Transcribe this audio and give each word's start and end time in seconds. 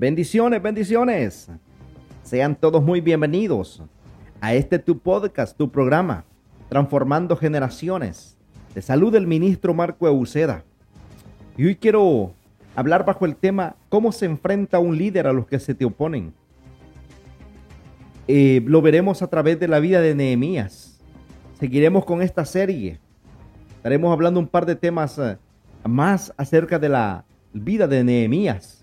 Bendiciones, 0.00 0.62
bendiciones. 0.62 1.50
Sean 2.22 2.54
todos 2.54 2.84
muy 2.84 3.00
bienvenidos 3.00 3.82
a 4.40 4.54
este 4.54 4.78
tu 4.78 5.00
podcast, 5.00 5.56
tu 5.56 5.72
programa, 5.72 6.24
Transformando 6.68 7.36
Generaciones. 7.36 8.36
De 8.76 8.80
salud 8.80 9.12
del 9.12 9.26
ministro 9.26 9.74
Marco 9.74 10.06
Euseda. 10.06 10.62
Y 11.56 11.66
hoy 11.66 11.74
quiero 11.74 12.32
hablar 12.76 13.04
bajo 13.04 13.26
el 13.26 13.34
tema 13.34 13.74
cómo 13.88 14.12
se 14.12 14.26
enfrenta 14.26 14.78
un 14.78 14.96
líder 14.96 15.26
a 15.26 15.32
los 15.32 15.48
que 15.48 15.58
se 15.58 15.74
te 15.74 15.84
oponen. 15.84 16.32
Eh, 18.28 18.62
lo 18.66 18.80
veremos 18.80 19.20
a 19.22 19.26
través 19.26 19.58
de 19.58 19.66
la 19.66 19.80
vida 19.80 20.00
de 20.00 20.14
Nehemías. 20.14 21.00
Seguiremos 21.58 22.04
con 22.04 22.22
esta 22.22 22.44
serie. 22.44 23.00
Estaremos 23.78 24.12
hablando 24.12 24.38
un 24.38 24.46
par 24.46 24.64
de 24.64 24.76
temas 24.76 25.18
eh, 25.18 25.38
más 25.82 26.32
acerca 26.36 26.78
de 26.78 26.88
la 26.88 27.24
vida 27.52 27.88
de 27.88 28.04
Nehemías 28.04 28.77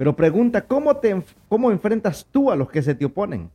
pero 0.00 0.16
pregunta, 0.16 0.66
¿cómo, 0.66 0.96
te, 0.96 1.22
¿cómo 1.46 1.70
enfrentas 1.70 2.26
tú 2.30 2.50
a 2.50 2.56
los 2.56 2.70
que 2.70 2.80
se 2.80 2.94
te 2.94 3.04
oponen? 3.04 3.50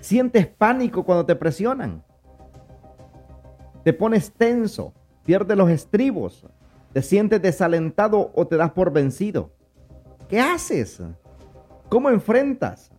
¿Sientes 0.00 0.46
pánico 0.46 1.04
cuando 1.04 1.26
te 1.26 1.36
presionan? 1.36 2.02
¿Te 3.84 3.92
pones 3.92 4.32
tenso? 4.32 4.94
¿Pierdes 5.26 5.58
los 5.58 5.68
estribos? 5.68 6.46
¿Te 6.94 7.02
sientes 7.02 7.42
desalentado 7.42 8.32
o 8.34 8.46
te 8.46 8.56
das 8.56 8.70
por 8.70 8.90
vencido? 8.90 9.50
¿Qué 10.26 10.40
haces? 10.40 11.02
¿Cómo 11.90 12.08
enfrentas? 12.08 12.90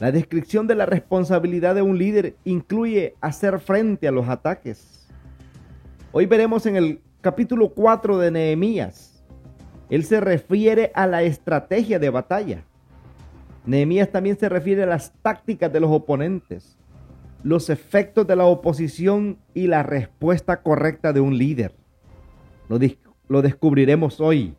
La 0.00 0.12
descripción 0.12 0.66
de 0.66 0.74
la 0.74 0.84
responsabilidad 0.84 1.74
de 1.74 1.80
un 1.80 1.96
líder 1.96 2.36
incluye 2.44 3.16
hacer 3.22 3.60
frente 3.60 4.08
a 4.08 4.12
los 4.12 4.28
ataques. 4.28 5.08
Hoy 6.12 6.26
veremos 6.26 6.66
en 6.66 6.76
el 6.76 7.00
capítulo 7.22 7.70
4 7.70 8.18
de 8.18 8.30
Nehemías 8.30 9.07
él 9.90 10.04
se 10.04 10.20
refiere 10.20 10.90
a 10.94 11.06
la 11.06 11.22
estrategia 11.22 11.98
de 11.98 12.10
batalla. 12.10 12.64
Nehemías 13.64 14.10
también 14.10 14.38
se 14.38 14.48
refiere 14.48 14.82
a 14.82 14.86
las 14.86 15.12
tácticas 15.22 15.72
de 15.72 15.80
los 15.80 15.90
oponentes, 15.90 16.78
los 17.42 17.70
efectos 17.70 18.26
de 18.26 18.36
la 18.36 18.44
oposición 18.44 19.38
y 19.54 19.66
la 19.66 19.82
respuesta 19.82 20.62
correcta 20.62 21.12
de 21.12 21.20
un 21.20 21.36
líder. 21.36 21.74
Lo, 22.68 22.78
lo 23.28 23.42
descubriremos 23.42 24.20
hoy. 24.20 24.54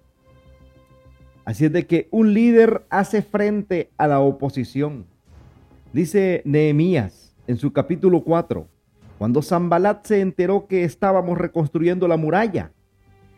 Así 1.46 1.66
es 1.66 1.72
de 1.72 1.86
que 1.86 2.08
un 2.12 2.34
líder 2.34 2.86
hace 2.90 3.22
frente 3.22 3.92
a 3.98 4.08
la 4.08 4.20
oposición. 4.20 5.06
Dice 5.94 6.42
Nehemías 6.46 7.36
en 7.48 7.58
su 7.58 7.74
capítulo 7.74 8.24
4, 8.24 8.68
cuando 9.18 9.42
Zambalat 9.42 10.06
se 10.06 10.22
enteró 10.22 10.68
que 10.68 10.84
estábamos 10.84 11.38
reconstruyendo 11.38 12.08
la 12.08 12.18
muralla, 12.18 12.72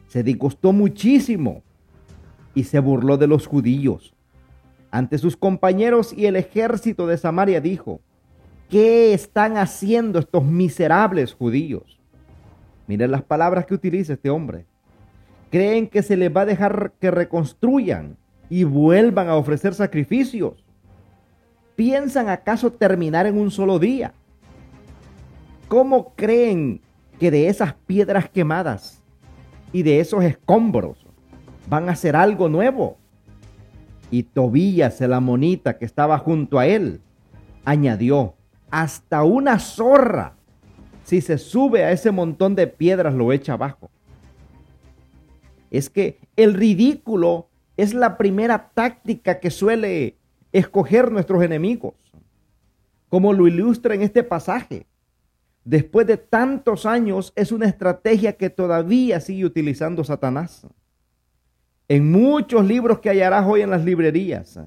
se 0.08 0.24
disgustó 0.24 0.74
muchísimo 0.74 1.64
y 2.54 2.64
se 2.66 2.80
burló 2.80 3.18
de 3.18 3.28
los 3.28 3.48
judíos. 3.48 4.14
Ante 4.92 5.18
sus 5.18 5.38
compañeros 5.38 6.14
y 6.14 6.26
el 6.26 6.36
ejército 6.36 7.08
de 7.08 7.18
Samaria 7.18 7.62
dijo, 7.62 8.02
¿qué 8.70 9.14
están 9.14 9.58
haciendo 9.58 10.20
estos 10.20 10.44
miserables 10.44 11.34
judíos? 11.34 12.00
Miren 12.88 13.12
las 13.12 13.24
palabras 13.24 13.66
que 13.66 13.74
utiliza 13.74 14.14
este 14.14 14.30
hombre. 14.30 14.66
Creen 15.50 15.88
que 15.88 16.04
se 16.04 16.18
les 16.18 16.36
va 16.36 16.42
a 16.42 16.46
dejar 16.46 16.94
que 17.00 17.12
reconstruyan 17.12 18.18
y 18.50 18.66
vuelvan 18.66 19.30
a 19.30 19.36
ofrecer 19.36 19.74
sacrificios. 19.74 20.64
¿Piensan 21.76 22.28
acaso 22.28 22.72
terminar 22.72 23.26
en 23.26 23.38
un 23.38 23.50
solo 23.50 23.80
día? 23.80 24.14
¿Cómo 25.70 26.14
creen 26.16 26.82
que 27.18 27.32
de 27.32 27.48
esas 27.48 27.74
piedras 27.74 28.30
quemadas 28.30 29.02
y 29.72 29.84
de 29.84 30.02
esos 30.02 30.24
escombros 30.24 31.01
van 31.68 31.90
a 31.90 31.94
hacer 31.94 32.16
algo 32.16 32.50
nuevo. 32.50 32.98
Y 34.10 34.24
Tobías, 34.24 35.00
el 35.02 35.14
amonita 35.14 35.78
que 35.78 35.86
estaba 35.86 36.18
junto 36.18 36.60
a 36.60 36.68
él, 36.68 37.02
añadió, 37.64 38.36
hasta 38.70 39.24
una 39.24 39.60
zorra, 39.60 40.36
si 41.04 41.22
se 41.22 41.38
sube 41.38 41.84
a 41.84 41.92
ese 41.92 42.12
montón 42.12 42.56
de 42.56 42.68
piedras, 42.68 43.14
lo 43.14 43.32
echa 43.32 43.54
abajo. 43.54 43.90
Es 45.70 45.90
que 45.90 46.20
el 46.36 46.54
ridículo 46.54 47.48
es 47.78 47.94
la 47.94 48.18
primera 48.18 48.72
táctica 48.74 49.40
que 49.40 49.50
suele 49.50 50.18
escoger 50.52 51.12
nuestros 51.12 51.44
enemigos, 51.44 51.94
como 53.08 53.32
lo 53.34 53.48
ilustra 53.48 53.96
en 53.96 54.02
este 54.02 54.24
pasaje. 54.24 54.86
Después 55.64 56.08
de 56.08 56.18
tantos 56.18 56.86
años, 56.86 57.32
es 57.36 57.52
una 57.52 57.68
estrategia 57.68 58.34
que 58.34 58.50
todavía 58.50 59.20
sigue 59.22 59.46
utilizando 59.46 60.04
Satanás 60.04 60.68
en 61.92 62.10
muchos 62.10 62.66
libros 62.66 63.00
que 63.00 63.10
hallarás 63.10 63.46
hoy 63.46 63.60
en 63.60 63.70
las 63.70 63.84
librerías, 63.84 64.58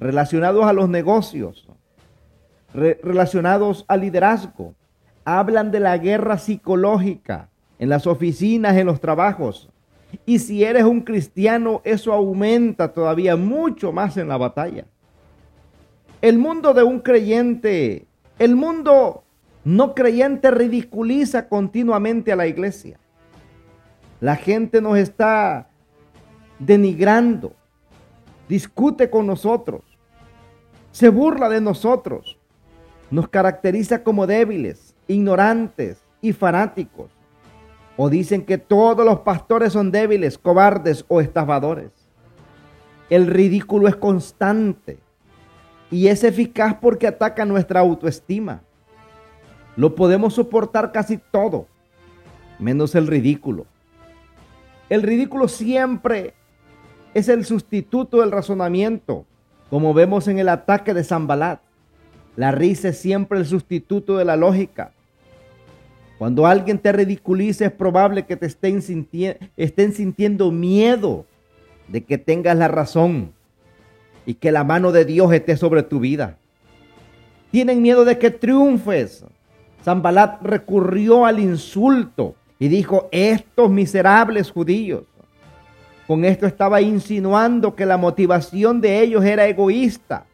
relacionados 0.00 0.64
a 0.64 0.72
los 0.72 0.88
negocios, 0.88 1.68
relacionados 2.74 3.84
al 3.86 4.00
liderazgo, 4.00 4.74
hablan 5.24 5.70
de 5.70 5.78
la 5.78 5.96
guerra 5.96 6.38
psicológica 6.38 7.48
en 7.78 7.88
las 7.88 8.08
oficinas, 8.08 8.76
en 8.76 8.86
los 8.86 9.00
trabajos. 9.00 9.68
Y 10.26 10.40
si 10.40 10.64
eres 10.64 10.82
un 10.82 11.02
cristiano, 11.02 11.82
eso 11.84 12.12
aumenta 12.12 12.92
todavía 12.92 13.36
mucho 13.36 13.92
más 13.92 14.16
en 14.16 14.26
la 14.26 14.36
batalla. 14.36 14.84
El 16.20 16.36
mundo 16.36 16.74
de 16.74 16.82
un 16.82 16.98
creyente, 16.98 18.06
el 18.40 18.56
mundo 18.56 19.22
no 19.62 19.94
creyente 19.94 20.50
ridiculiza 20.50 21.48
continuamente 21.48 22.32
a 22.32 22.36
la 22.36 22.48
iglesia. 22.48 22.98
La 24.18 24.34
gente 24.34 24.80
nos 24.80 24.98
está 24.98 25.68
denigrando, 26.66 27.52
discute 28.48 29.10
con 29.10 29.26
nosotros, 29.26 29.82
se 30.92 31.08
burla 31.08 31.48
de 31.48 31.60
nosotros, 31.60 32.38
nos 33.10 33.28
caracteriza 33.28 34.02
como 34.02 34.26
débiles, 34.26 34.94
ignorantes 35.08 36.02
y 36.20 36.32
fanáticos. 36.32 37.10
O 37.96 38.08
dicen 38.08 38.44
que 38.44 38.56
todos 38.56 39.04
los 39.04 39.20
pastores 39.20 39.74
son 39.74 39.90
débiles, 39.90 40.38
cobardes 40.38 41.04
o 41.08 41.20
estafadores. 41.20 41.90
El 43.10 43.26
ridículo 43.26 43.88
es 43.88 43.96
constante 43.96 44.98
y 45.90 46.06
es 46.06 46.24
eficaz 46.24 46.76
porque 46.80 47.06
ataca 47.06 47.44
nuestra 47.44 47.80
autoestima. 47.80 48.62
Lo 49.76 49.94
podemos 49.94 50.34
soportar 50.34 50.90
casi 50.92 51.18
todo, 51.18 51.66
menos 52.58 52.94
el 52.94 53.06
ridículo. 53.06 53.66
El 54.88 55.02
ridículo 55.02 55.48
siempre 55.48 56.34
es 57.14 57.28
el 57.28 57.44
sustituto 57.44 58.20
del 58.20 58.32
razonamiento, 58.32 59.24
como 59.70 59.94
vemos 59.94 60.28
en 60.28 60.38
el 60.38 60.48
ataque 60.48 60.94
de 60.94 61.04
Zambalat. 61.04 61.60
La 62.36 62.52
risa 62.52 62.88
es 62.88 62.98
siempre 62.98 63.38
el 63.38 63.46
sustituto 63.46 64.16
de 64.16 64.24
la 64.24 64.36
lógica. 64.36 64.92
Cuando 66.18 66.46
alguien 66.46 66.78
te 66.78 66.92
ridiculiza 66.92 67.66
es 67.66 67.72
probable 67.72 68.24
que 68.24 68.36
te 68.36 68.46
estén, 68.46 68.80
sintiendo 68.80 70.50
miedo 70.52 71.26
de 71.88 72.04
que 72.04 72.16
tengas 72.16 72.56
la 72.56 72.68
razón 72.68 73.32
y 74.24 74.34
que 74.34 74.52
la 74.52 74.64
mano 74.64 74.92
de 74.92 75.04
Dios 75.04 75.32
esté 75.32 75.56
sobre 75.56 75.82
tu 75.82 76.00
vida. 76.00 76.38
Tienen 77.50 77.82
miedo 77.82 78.04
de 78.04 78.18
que 78.18 78.30
triunfes. 78.30 79.24
Zambalat 79.84 80.40
recurrió 80.42 81.26
al 81.26 81.40
insulto 81.40 82.36
y 82.58 82.68
dijo, 82.68 83.08
estos 83.10 83.68
miserables 83.68 84.50
judíos 84.50 85.02
con 86.06 86.24
esto 86.24 86.46
estaba 86.46 86.80
insinuando 86.80 87.74
que 87.74 87.86
la 87.86 87.96
motivación 87.96 88.80
de 88.80 89.00
ellos 89.00 89.24
era 89.24 89.46
egoísta, 89.46 90.26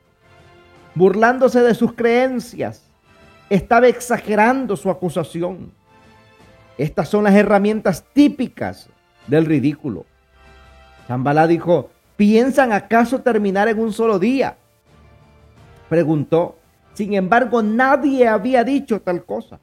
burlándose 0.94 1.60
de 1.60 1.74
sus 1.74 1.92
creencias. 1.92 2.84
Estaba 3.50 3.88
exagerando 3.88 4.76
su 4.76 4.90
acusación. 4.90 5.72
Estas 6.76 7.08
son 7.08 7.24
las 7.24 7.34
herramientas 7.34 8.04
típicas 8.12 8.88
del 9.26 9.46
ridículo. 9.46 10.06
Zambalá 11.06 11.46
dijo, 11.46 11.90
¿piensan 12.16 12.72
acaso 12.72 13.20
terminar 13.20 13.68
en 13.68 13.78
un 13.78 13.92
solo 13.92 14.18
día? 14.18 14.56
Preguntó. 15.88 16.56
Sin 16.94 17.14
embargo, 17.14 17.62
nadie 17.62 18.26
había 18.26 18.64
dicho 18.64 19.00
tal 19.00 19.24
cosa. 19.24 19.60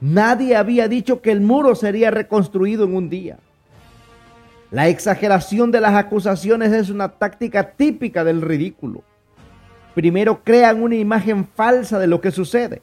Nadie 0.00 0.56
había 0.56 0.88
dicho 0.88 1.22
que 1.22 1.30
el 1.30 1.40
muro 1.40 1.74
sería 1.74 2.10
reconstruido 2.10 2.84
en 2.84 2.96
un 2.96 3.08
día. 3.08 3.38
La 4.76 4.88
exageración 4.88 5.70
de 5.70 5.80
las 5.80 5.94
acusaciones 5.94 6.70
es 6.70 6.90
una 6.90 7.08
táctica 7.08 7.70
típica 7.70 8.24
del 8.24 8.42
ridículo. 8.42 9.04
Primero 9.94 10.44
crean 10.44 10.82
una 10.82 10.96
imagen 10.96 11.46
falsa 11.46 11.98
de 11.98 12.06
lo 12.06 12.20
que 12.20 12.30
sucede. 12.30 12.82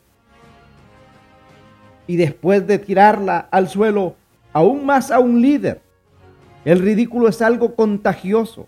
Y 2.07 2.15
después 2.15 2.65
de 2.65 2.79
tirarla 2.79 3.47
al 3.51 3.69
suelo, 3.69 4.15
aún 4.53 4.87
más 4.87 5.11
a 5.11 5.19
un 5.19 5.39
líder. 5.39 5.83
El 6.65 6.79
ridículo 6.79 7.27
es 7.27 7.43
algo 7.43 7.75
contagioso. 7.75 8.67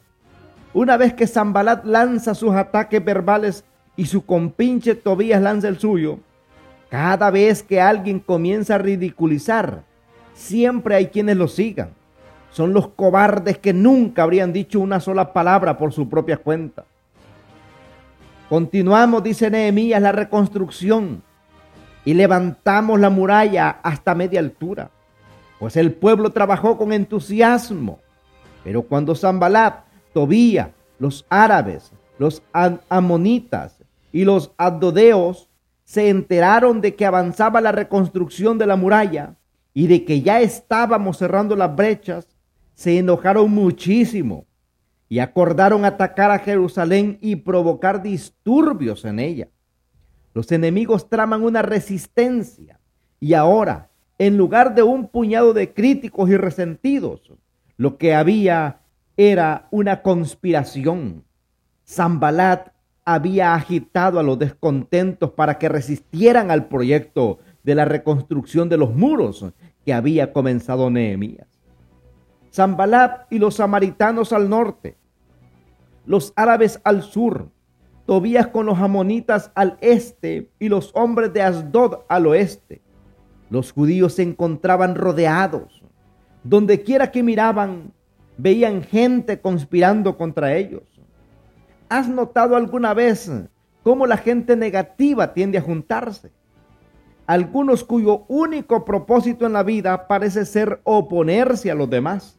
Una 0.71 0.95
vez 0.95 1.15
que 1.15 1.25
Zambalat 1.25 1.83
lanza 1.83 2.35
sus 2.35 2.53
ataques 2.53 3.03
verbales 3.03 3.65
y 3.95 4.05
su 4.05 4.23
compinche 4.23 4.93
Tobías 4.93 5.41
lanza 5.41 5.67
el 5.67 5.79
suyo, 5.79 6.19
cada 6.91 7.31
vez 7.31 7.63
que 7.63 7.81
alguien 7.81 8.19
comienza 8.19 8.75
a 8.75 8.77
ridiculizar, 8.77 9.81
siempre 10.35 10.93
hay 10.93 11.07
quienes 11.07 11.37
lo 11.37 11.47
sigan 11.47 12.04
son 12.55 12.71
los 12.71 12.87
cobardes 12.87 13.57
que 13.57 13.73
nunca 13.73 14.23
habrían 14.23 14.53
dicho 14.53 14.79
una 14.79 15.01
sola 15.01 15.33
palabra 15.33 15.77
por 15.77 15.91
su 15.91 16.07
propia 16.07 16.37
cuenta. 16.37 16.85
Continuamos, 18.47 19.23
dice 19.23 19.49
Nehemías, 19.49 20.01
la 20.01 20.13
reconstrucción 20.13 21.21
y 22.05 22.13
levantamos 22.13 22.97
la 22.97 23.09
muralla 23.09 23.81
hasta 23.83 24.15
media 24.15 24.39
altura, 24.39 24.89
pues 25.59 25.75
el 25.75 25.91
pueblo 25.91 26.29
trabajó 26.29 26.77
con 26.77 26.93
entusiasmo. 26.93 27.99
Pero 28.63 28.83
cuando 28.83 29.15
Zambalat, 29.15 29.83
Tobía, 30.13 30.71
los 30.97 31.25
árabes, 31.27 31.91
los 32.17 32.41
amonitas 32.87 33.83
y 34.13 34.23
los 34.23 34.51
adodeos 34.55 35.49
se 35.83 36.07
enteraron 36.07 36.79
de 36.79 36.95
que 36.95 37.05
avanzaba 37.05 37.59
la 37.59 37.73
reconstrucción 37.73 38.57
de 38.57 38.65
la 38.65 38.77
muralla 38.77 39.35
y 39.73 39.87
de 39.87 40.05
que 40.05 40.21
ya 40.21 40.39
estábamos 40.39 41.17
cerrando 41.17 41.57
las 41.57 41.75
brechas, 41.75 42.29
se 42.75 42.99
enojaron 42.99 43.49
muchísimo 43.51 44.45
y 45.07 45.19
acordaron 45.19 45.85
atacar 45.85 46.31
a 46.31 46.39
Jerusalén 46.39 47.17
y 47.21 47.37
provocar 47.37 48.03
disturbios 48.03 49.05
en 49.05 49.19
ella. 49.19 49.47
Los 50.33 50.51
enemigos 50.51 51.09
traman 51.09 51.43
una 51.43 51.61
resistencia 51.61 52.79
y 53.19 53.33
ahora, 53.33 53.89
en 54.17 54.37
lugar 54.37 54.75
de 54.75 54.83
un 54.83 55.07
puñado 55.07 55.53
de 55.53 55.73
críticos 55.73 56.29
y 56.29 56.37
resentidos, 56.37 57.31
lo 57.77 57.97
que 57.97 58.13
había 58.13 58.81
era 59.17 59.67
una 59.71 60.01
conspiración. 60.01 61.23
Zambalat 61.87 62.73
había 63.05 63.53
agitado 63.53 64.19
a 64.19 64.23
los 64.23 64.37
descontentos 64.37 65.31
para 65.31 65.57
que 65.57 65.69
resistieran 65.69 66.51
al 66.51 66.67
proyecto 66.67 67.39
de 67.63 67.75
la 67.75 67.85
reconstrucción 67.85 68.67
de 68.67 68.77
los 68.77 68.93
muros 68.93 69.45
que 69.85 69.93
había 69.93 70.33
comenzado 70.33 70.89
Nehemías. 70.89 71.54
Zambalat 72.55 73.27
y 73.29 73.37
los 73.37 73.55
samaritanos 73.55 74.31
al 74.31 74.49
norte, 74.49 74.95
los 76.05 76.31
árabes 76.37 76.79
al 76.85 77.03
sur, 77.03 77.49
Tobías 78.05 78.47
con 78.47 78.67
los 78.67 78.77
amonitas 78.77 79.51
al 79.55 79.77
este 79.81 80.51
y 80.59 80.69
los 80.69 80.91
hombres 80.93 81.33
de 81.33 81.41
Asdod 81.41 82.01
al 82.07 82.27
oeste. 82.27 82.81
Los 83.49 83.71
judíos 83.71 84.13
se 84.13 84.21
encontraban 84.21 84.93
rodeados. 84.93 85.83
Donde 86.43 86.83
quiera 86.83 87.09
que 87.09 87.23
miraban, 87.23 87.91
veían 88.37 88.83
gente 88.83 89.41
conspirando 89.41 90.17
contra 90.17 90.55
ellos. 90.55 90.83
¿Has 91.89 92.07
notado 92.07 92.55
alguna 92.55 92.93
vez 92.93 93.31
cómo 93.81 94.05
la 94.05 94.17
gente 94.17 94.55
negativa 94.55 95.33
tiende 95.33 95.57
a 95.57 95.61
juntarse? 95.61 96.31
Algunos 97.25 97.83
cuyo 97.83 98.23
único 98.27 98.85
propósito 98.85 99.47
en 99.47 99.53
la 99.53 99.63
vida 99.63 100.07
parece 100.07 100.45
ser 100.45 100.79
oponerse 100.83 101.71
a 101.71 101.75
los 101.75 101.89
demás. 101.89 102.37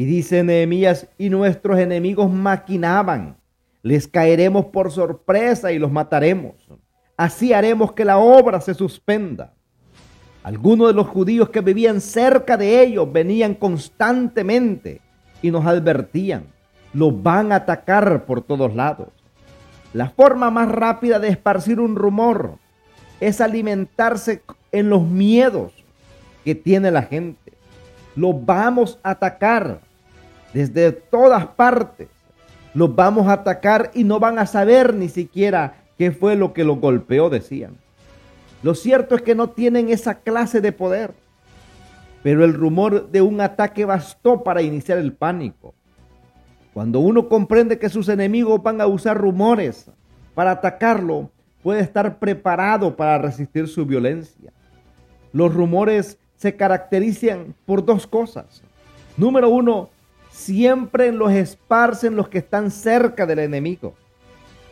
Y 0.00 0.06
dice 0.06 0.42
Nehemías, 0.42 1.08
y 1.18 1.28
nuestros 1.28 1.78
enemigos 1.78 2.32
maquinaban, 2.32 3.36
les 3.82 4.08
caeremos 4.08 4.64
por 4.64 4.90
sorpresa 4.90 5.72
y 5.72 5.78
los 5.78 5.92
mataremos. 5.92 6.54
Así 7.18 7.52
haremos 7.52 7.92
que 7.92 8.06
la 8.06 8.16
obra 8.16 8.62
se 8.62 8.72
suspenda. 8.72 9.52
Algunos 10.42 10.88
de 10.88 10.94
los 10.94 11.06
judíos 11.06 11.50
que 11.50 11.60
vivían 11.60 12.00
cerca 12.00 12.56
de 12.56 12.82
ellos 12.82 13.12
venían 13.12 13.52
constantemente 13.52 15.02
y 15.42 15.50
nos 15.50 15.66
advertían, 15.66 16.44
los 16.94 17.22
van 17.22 17.52
a 17.52 17.56
atacar 17.56 18.24
por 18.24 18.40
todos 18.40 18.74
lados. 18.74 19.08
La 19.92 20.08
forma 20.08 20.50
más 20.50 20.70
rápida 20.70 21.18
de 21.18 21.28
esparcir 21.28 21.78
un 21.78 21.94
rumor 21.94 22.56
es 23.20 23.42
alimentarse 23.42 24.40
en 24.72 24.88
los 24.88 25.02
miedos 25.02 25.74
que 26.42 26.54
tiene 26.54 26.90
la 26.90 27.02
gente. 27.02 27.52
Los 28.16 28.46
vamos 28.46 28.98
a 29.02 29.10
atacar 29.10 29.89
desde 30.52 30.92
todas 30.92 31.46
partes. 31.46 32.08
Los 32.74 32.94
vamos 32.94 33.26
a 33.26 33.34
atacar 33.34 33.90
y 33.94 34.04
no 34.04 34.20
van 34.20 34.38
a 34.38 34.46
saber 34.46 34.94
ni 34.94 35.08
siquiera 35.08 35.74
qué 35.98 36.12
fue 36.12 36.36
lo 36.36 36.52
que 36.52 36.64
los 36.64 36.80
golpeó, 36.80 37.30
decían. 37.30 37.76
Lo 38.62 38.74
cierto 38.74 39.14
es 39.14 39.22
que 39.22 39.34
no 39.34 39.50
tienen 39.50 39.90
esa 39.90 40.16
clase 40.20 40.60
de 40.60 40.72
poder. 40.72 41.14
Pero 42.22 42.44
el 42.44 42.54
rumor 42.54 43.10
de 43.10 43.22
un 43.22 43.40
ataque 43.40 43.84
bastó 43.84 44.42
para 44.42 44.62
iniciar 44.62 44.98
el 44.98 45.12
pánico. 45.12 45.74
Cuando 46.74 47.00
uno 47.00 47.28
comprende 47.28 47.78
que 47.78 47.88
sus 47.88 48.08
enemigos 48.08 48.62
van 48.62 48.80
a 48.80 48.86
usar 48.86 49.16
rumores 49.16 49.90
para 50.34 50.52
atacarlo, 50.52 51.30
puede 51.62 51.80
estar 51.80 52.18
preparado 52.18 52.94
para 52.94 53.18
resistir 53.18 53.68
su 53.68 53.86
violencia. 53.86 54.52
Los 55.32 55.52
rumores 55.54 56.18
se 56.36 56.56
caracterizan 56.56 57.54
por 57.66 57.84
dos 57.84 58.06
cosas. 58.06 58.62
Número 59.16 59.48
uno, 59.48 59.90
siempre 60.40 61.12
los 61.12 61.30
esparcen 61.32 62.16
los 62.16 62.28
que 62.28 62.38
están 62.38 62.70
cerca 62.70 63.26
del 63.26 63.40
enemigo. 63.40 63.94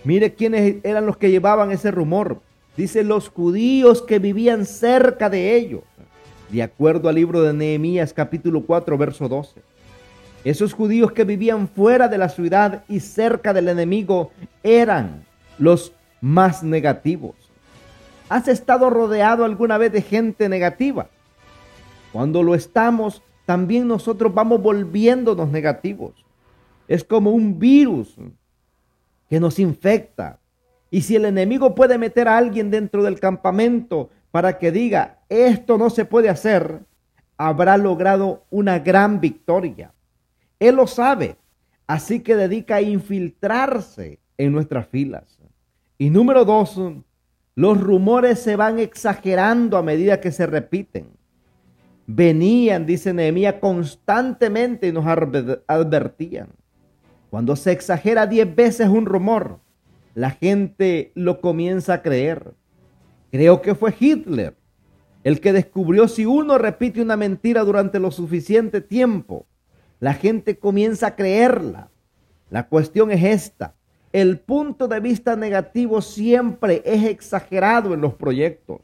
Mire 0.02 0.34
quiénes 0.34 0.76
eran 0.82 1.06
los 1.06 1.16
que 1.16 1.30
llevaban 1.30 1.70
ese 1.70 1.90
rumor. 1.90 2.40
Dice 2.76 3.04
los 3.04 3.28
judíos 3.28 4.02
que 4.02 4.18
vivían 4.18 4.64
cerca 4.64 5.28
de 5.28 5.56
ellos, 5.56 5.82
de 6.48 6.62
acuerdo 6.62 7.08
al 7.08 7.16
libro 7.16 7.42
de 7.42 7.52
Nehemías 7.52 8.12
capítulo 8.12 8.64
4, 8.64 8.96
verso 8.96 9.28
12. 9.28 9.60
Esos 10.44 10.72
judíos 10.72 11.12
que 11.12 11.24
vivían 11.24 11.68
fuera 11.68 12.08
de 12.08 12.18
la 12.18 12.28
ciudad 12.28 12.84
y 12.88 13.00
cerca 13.00 13.52
del 13.52 13.68
enemigo 13.68 14.30
eran 14.62 15.24
los 15.58 15.92
más 16.20 16.62
negativos. 16.62 17.34
¿Has 18.28 18.48
estado 18.48 18.88
rodeado 18.90 19.44
alguna 19.44 19.76
vez 19.76 19.92
de 19.92 20.02
gente 20.02 20.48
negativa? 20.48 21.08
Cuando 22.12 22.42
lo 22.42 22.54
estamos, 22.54 23.22
también 23.48 23.88
nosotros 23.88 24.34
vamos 24.34 24.60
volviéndonos 24.60 25.50
negativos. 25.50 26.12
Es 26.86 27.02
como 27.02 27.30
un 27.30 27.58
virus 27.58 28.14
que 29.30 29.40
nos 29.40 29.58
infecta 29.58 30.38
y 30.90 31.00
si 31.00 31.16
el 31.16 31.24
enemigo 31.24 31.74
puede 31.74 31.96
meter 31.96 32.28
a 32.28 32.36
alguien 32.36 32.70
dentro 32.70 33.02
del 33.02 33.18
campamento 33.18 34.10
para 34.30 34.58
que 34.58 34.70
diga, 34.70 35.20
esto 35.30 35.78
no 35.78 35.88
se 35.88 36.04
puede 36.04 36.28
hacer, 36.28 36.80
habrá 37.38 37.78
logrado 37.78 38.44
una 38.50 38.80
gran 38.80 39.18
victoria. 39.18 39.94
Él 40.60 40.76
lo 40.76 40.86
sabe, 40.86 41.38
así 41.86 42.20
que 42.20 42.36
dedica 42.36 42.76
a 42.76 42.82
infiltrarse 42.82 44.18
en 44.36 44.52
nuestras 44.52 44.88
filas. 44.88 45.38
Y 45.96 46.10
número 46.10 46.44
dos, 46.44 46.78
los 47.54 47.80
rumores 47.80 48.40
se 48.40 48.56
van 48.56 48.78
exagerando 48.78 49.78
a 49.78 49.82
medida 49.82 50.20
que 50.20 50.32
se 50.32 50.44
repiten. 50.44 51.17
Venían, 52.08 52.86
dice 52.86 53.12
Nehemías, 53.12 53.56
constantemente 53.60 54.88
y 54.88 54.92
nos 54.92 55.06
advertían. 55.06 56.48
Cuando 57.30 57.54
se 57.54 57.70
exagera 57.70 58.26
diez 58.26 58.52
veces 58.56 58.88
un 58.88 59.06
rumor, 59.06 59.60
la 60.14 60.30
gente 60.30 61.12
lo 61.14 61.40
comienza 61.40 61.94
a 61.94 62.02
creer. 62.02 62.54
Creo 63.30 63.60
que 63.60 63.74
fue 63.74 63.94
Hitler 63.98 64.56
el 65.24 65.40
que 65.40 65.52
descubrió 65.52 66.08
si 66.08 66.24
uno 66.24 66.58
repite 66.58 67.02
una 67.02 67.16
mentira 67.16 67.64
durante 67.64 67.98
lo 67.98 68.10
suficiente 68.10 68.80
tiempo, 68.80 69.46
la 70.00 70.14
gente 70.14 70.58
comienza 70.58 71.08
a 71.08 71.16
creerla. 71.16 71.90
La 72.50 72.68
cuestión 72.68 73.10
es 73.10 73.24
esta. 73.24 73.74
El 74.12 74.38
punto 74.38 74.88
de 74.88 75.00
vista 75.00 75.36
negativo 75.36 76.00
siempre 76.00 76.82
es 76.84 77.04
exagerado 77.04 77.92
en 77.94 78.00
los 78.00 78.14
proyectos. 78.14 78.80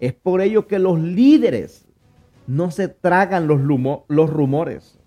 Es 0.00 0.14
por 0.14 0.40
ello 0.40 0.66
que 0.66 0.78
los 0.78 0.98
líderes 0.98 1.87
no 2.48 2.70
se 2.70 2.88
tragan 2.88 3.46
los, 3.46 3.60
rumores. 3.60 4.98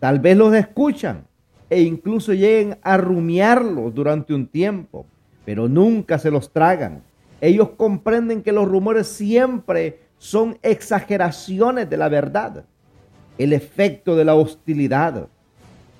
Tal 0.00 0.18
vez 0.18 0.36
los 0.36 0.52
escuchan, 0.54 1.24
e 1.70 1.80
incluso 1.82 2.34
lleguen 2.34 2.78
a 2.82 2.96
rumiarlos 2.98 3.94
durante 3.94 4.34
un 4.34 4.48
tiempo, 4.48 5.06
pero 5.44 5.68
nunca 5.68 6.18
se 6.18 6.32
los 6.32 6.52
tragan. 6.52 7.02
Ellos 7.40 7.70
comprenden 7.76 8.42
que 8.42 8.52
los 8.52 8.68
rumores 8.68 9.06
siempre 9.06 10.00
son 10.18 10.58
exageraciones 10.62 11.88
de 11.88 11.96
la 11.96 12.08
verdad, 12.08 12.64
el 13.38 13.52
efecto 13.52 14.16
de 14.16 14.24
la 14.24 14.34
hostilidad. 14.34 15.28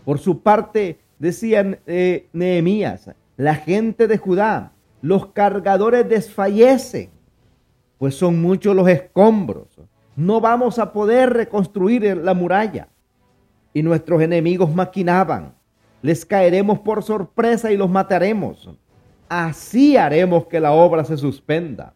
Por 0.05 0.19
su 0.19 0.43
parte, 0.43 0.99
decían 1.21 1.79
eh, 1.87 2.29
Nehemías, 2.33 3.11
la 3.37 3.55
gente 3.55 4.09
de 4.09 4.19
Judá, 4.19 4.73
los 5.03 5.27
cargadores 5.27 6.09
desfallecen, 6.09 7.11
pues 7.99 8.17
son 8.17 8.43
muchos 8.43 8.75
los 8.75 8.89
escombros. 8.89 9.69
No 10.17 10.41
vamos 10.41 10.79
a 10.79 10.93
poder 10.93 11.33
reconstruir 11.33 12.17
la 12.19 12.35
muralla. 12.35 12.89
Y 13.75 13.83
nuestros 13.83 14.21
enemigos 14.21 14.75
maquinaban 14.75 15.55
les 16.03 16.27
caeremos 16.27 16.81
por 16.81 17.03
sorpresa 17.03 17.73
y 17.73 17.77
los 17.77 17.89
mataremos. 17.89 18.69
Así 19.29 19.97
haremos 19.97 20.47
que 20.47 20.61
la 20.61 20.73
obra 20.73 21.05
se 21.05 21.17
suspenda. 21.17 21.95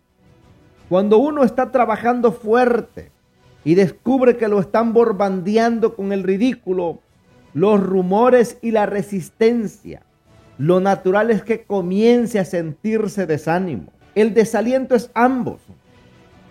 Cuando 0.88 1.18
uno 1.18 1.42
está 1.42 1.72
trabajando 1.72 2.30
fuerte 2.30 3.10
y 3.64 3.74
descubre 3.74 4.36
que 4.36 4.48
lo 4.48 4.60
están 4.60 4.92
borbandeando 4.92 5.96
con 5.96 6.12
el 6.12 6.22
ridículo, 6.22 7.00
los 7.52 7.82
rumores 7.82 8.58
y 8.62 8.70
la 8.70 8.86
resistencia, 8.86 10.02
lo 10.56 10.80
natural 10.80 11.30
es 11.30 11.42
que 11.42 11.64
comience 11.64 12.38
a 12.38 12.44
sentirse 12.44 13.26
desánimo. 13.26 13.92
El 14.14 14.32
desaliento 14.32 14.94
es 14.94 15.10
ambos 15.14 15.60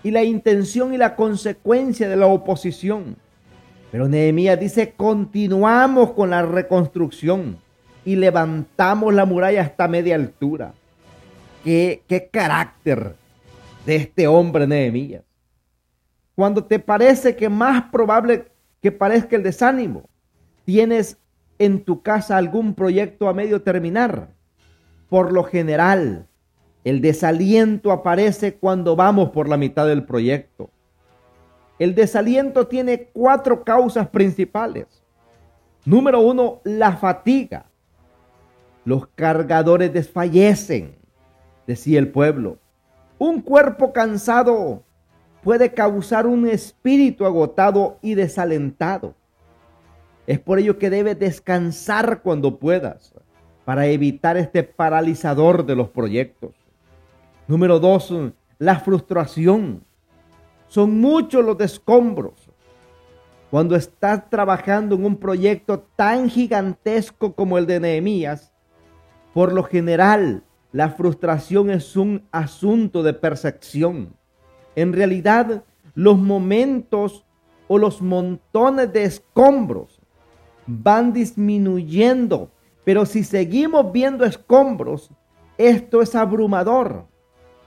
y 0.05 0.11
la 0.11 0.23
intención 0.23 0.93
y 0.93 0.97
la 0.97 1.15
consecuencia 1.15 2.07
de 2.07 2.15
la 2.15 2.27
oposición. 2.27 3.15
Pero 3.91 4.07
Nehemías 4.07 4.59
dice, 4.59 4.93
continuamos 4.95 6.11
con 6.11 6.29
la 6.29 6.43
reconstrucción 6.43 7.57
y 8.05 8.15
levantamos 8.15 9.15
la 9.15 9.25
muralla 9.25 9.63
hasta 9.63 9.87
media 9.87 10.13
altura. 10.13 10.75
¿Qué, 11.63 12.03
qué 12.07 12.27
carácter 12.27 13.15
de 13.87 13.95
este 13.95 14.27
hombre 14.27 14.67
Nehemías? 14.67 15.23
Cuando 16.35 16.63
te 16.65 16.77
parece 16.77 17.35
que 17.35 17.49
más 17.49 17.85
probable 17.85 18.45
que 18.83 18.91
parezca 18.91 19.35
el 19.35 19.41
desánimo, 19.41 20.07
tienes 20.65 21.17
en 21.57 21.83
tu 21.83 22.03
casa 22.03 22.37
algún 22.37 22.75
proyecto 22.75 23.27
a 23.27 23.33
medio 23.33 23.63
terminar. 23.63 24.29
Por 25.09 25.33
lo 25.33 25.45
general, 25.45 26.27
el 26.85 27.01
desaliento 27.01 27.91
aparece 27.91 28.57
cuando 28.57 28.95
vamos 28.95 29.31
por 29.31 29.49
la 29.49 29.57
mitad 29.57 29.87
del 29.87 30.05
proyecto. 30.05 30.69
El 31.79 31.95
desaliento 31.95 32.67
tiene 32.67 33.09
cuatro 33.11 33.63
causas 33.63 34.07
principales. 34.07 34.85
Número 35.83 36.19
uno, 36.19 36.61
la 36.63 36.95
fatiga. 36.95 37.65
Los 38.85 39.07
cargadores 39.07 39.91
desfallecen, 39.93 40.95
decía 41.65 41.97
el 41.97 42.11
pueblo. 42.11 42.59
Un 43.17 43.41
cuerpo 43.41 43.91
cansado 43.91 44.83
puede 45.41 45.73
causar 45.73 46.27
un 46.27 46.47
espíritu 46.47 47.25
agotado 47.25 47.97
y 48.03 48.13
desalentado. 48.13 49.15
Es 50.27 50.39
por 50.39 50.59
ello 50.59 50.77
que 50.77 50.91
debes 50.91 51.17
descansar 51.17 52.21
cuando 52.21 52.59
puedas 52.59 53.15
para 53.63 53.87
evitar 53.87 54.37
este 54.37 54.61
paralizador 54.61 55.65
de 55.65 55.75
los 55.75 55.89
proyectos. 55.89 56.64
Número 57.47 57.79
dos, 57.79 58.11
la 58.57 58.79
frustración. 58.79 59.83
Son 60.67 60.99
muchos 60.99 61.45
los 61.45 61.59
escombros. 61.59 62.33
Cuando 63.51 63.75
estás 63.75 64.27
trabajando 64.31 64.95
en 64.95 65.05
un 65.05 65.15
proyecto 65.15 65.85
tan 65.95 66.27
gigantesco 66.27 67.35
como 67.35 67.59
el 67.59 67.67
de 67.67 67.79
Nehemías, 67.79 68.51
por 69.31 69.53
lo 69.53 69.61
general 69.63 70.43
la 70.71 70.89
frustración 70.89 71.69
es 71.69 71.95
un 71.95 72.23
asunto 72.31 73.03
de 73.03 73.13
percepción. 73.13 74.15
En 74.75 74.91
realidad, 74.91 75.63
los 75.93 76.17
momentos 76.17 77.25
o 77.67 77.77
los 77.77 78.01
montones 78.01 78.91
de 78.91 79.03
escombros 79.03 80.01
van 80.65 81.13
disminuyendo, 81.13 82.49
pero 82.83 83.05
si 83.05 83.23
seguimos 83.23 83.91
viendo 83.91 84.25
escombros, 84.25 85.11
esto 85.59 86.01
es 86.01 86.15
abrumador. 86.15 87.05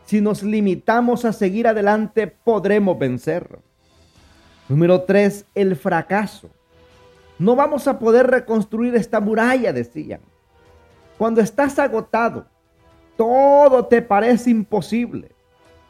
Si 0.09 0.23
nos 0.23 0.43
limitamos 0.43 1.27
a 1.27 1.35
seguir 1.35 1.69
adelante, 1.69 2.29
podremos 2.29 2.99
vencer. 2.99 3.59
Número 4.67 5.03
tres, 5.03 5.45
el 5.55 5.77
fracaso. 5.77 6.49
No 7.39 7.55
vamos 7.55 7.87
a 7.87 7.99
poder 7.99 8.27
reconstruir 8.27 8.95
esta 8.95 9.21
muralla, 9.21 9.71
decían. 9.71 10.23
Cuando 11.19 11.43
estás 11.43 11.79
agotado, 11.79 12.47
todo 13.19 13.85
te 13.85 14.01
parece 14.01 14.49
imposible. 14.49 15.31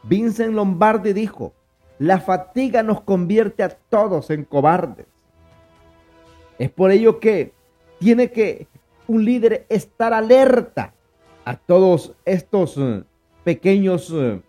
Vincent 0.03 0.53
Lombardi 0.53 1.13
dijo, 1.13 1.53
la 1.97 2.19
fatiga 2.19 2.83
nos 2.83 2.99
convierte 2.99 3.63
a 3.63 3.69
todos 3.69 4.31
en 4.31 4.43
cobardes. 4.43 5.07
Es 6.57 6.69
por 6.69 6.91
ello 6.91 7.21
que 7.21 7.53
tiene 7.99 8.31
que 8.31 8.67
un 9.07 9.23
líder 9.23 9.65
estar 9.69 10.13
alerta 10.13 10.93
a 11.45 11.55
todos 11.55 12.11
estos 12.25 12.75
eh, 12.77 13.03
pequeños 13.43 14.11
eh, 14.13 14.41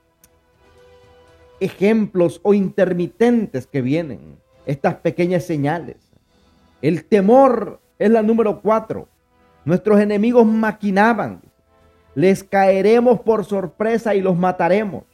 ejemplos 1.60 2.40
o 2.42 2.54
intermitentes 2.54 3.66
que 3.66 3.82
vienen, 3.82 4.38
estas 4.66 4.96
pequeñas 4.96 5.44
señales. 5.44 5.96
El 6.82 7.04
temor 7.04 7.80
es 7.98 8.10
la 8.10 8.22
número 8.22 8.60
cuatro. 8.62 9.08
Nuestros 9.64 10.00
enemigos 10.00 10.46
maquinaban. 10.46 11.42
Les 12.14 12.42
caeremos 12.42 13.20
por 13.20 13.44
sorpresa 13.44 14.14
y 14.14 14.22
los 14.22 14.36
mataremos. 14.36 15.04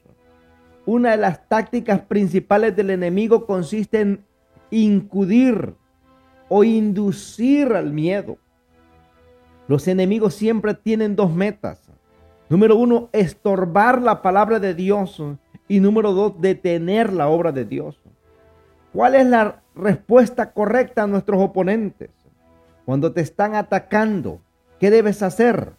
Una 0.87 1.11
de 1.11 1.16
las 1.16 1.49
tácticas 1.49 2.00
principales 2.00 2.75
del 2.76 2.90
enemigo 2.90 3.45
consiste 3.45 4.00
en 4.00 4.25
incudir 4.71 5.75
o 6.49 6.62
inducir 6.62 7.73
al 7.73 7.92
miedo. 7.92 8.38
Los 9.66 9.88
enemigos 9.88 10.35
siempre 10.35 10.75
tienen 10.75 11.16
dos 11.16 11.35
metas. 11.35 11.86
Número 12.49 12.76
uno, 12.76 13.09
estorbar 13.12 14.00
la 14.00 14.23
palabra 14.23 14.61
de 14.61 14.75
Dios. 14.75 15.23
Y 15.69 15.81
número 15.81 16.12
dos, 16.12 16.41
detener 16.41 17.12
la 17.12 17.29
obra 17.29 17.50
de 17.50 17.65
Dios. 17.65 18.00
¿Cuál 18.93 19.17
es 19.17 19.26
la 19.26 19.62
respuesta 19.75 20.53
correcta 20.53 21.03
a 21.03 21.07
nuestros 21.07 21.43
oponentes? 21.43 22.11
Cuando 22.85 23.12
te 23.12 23.21
están 23.21 23.57
atacando, 23.57 24.41
¿qué 24.79 24.91
debes 24.91 25.23
hacer? 25.23 25.73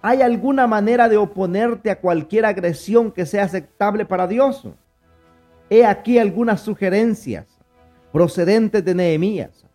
¿Hay 0.00 0.22
alguna 0.22 0.68
manera 0.68 1.08
de 1.08 1.16
oponerte 1.16 1.90
a 1.90 2.00
cualquier 2.00 2.44
agresión 2.44 3.10
que 3.10 3.26
sea 3.26 3.42
aceptable 3.44 4.04
para 4.04 4.28
Dios? 4.28 4.66
He 5.68 5.84
aquí 5.84 6.18
algunas 6.18 6.60
sugerencias 6.60 7.46
procedentes 8.12 8.84
de 8.84 8.94
Nehemías. 8.94 9.66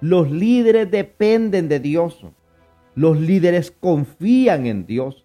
Los 0.00 0.30
líderes 0.30 0.88
dependen 0.90 1.68
de 1.68 1.80
Dios. 1.80 2.24
Los 2.94 3.18
líderes 3.20 3.72
confían 3.72 4.66
en 4.66 4.86
Dios. 4.86 5.24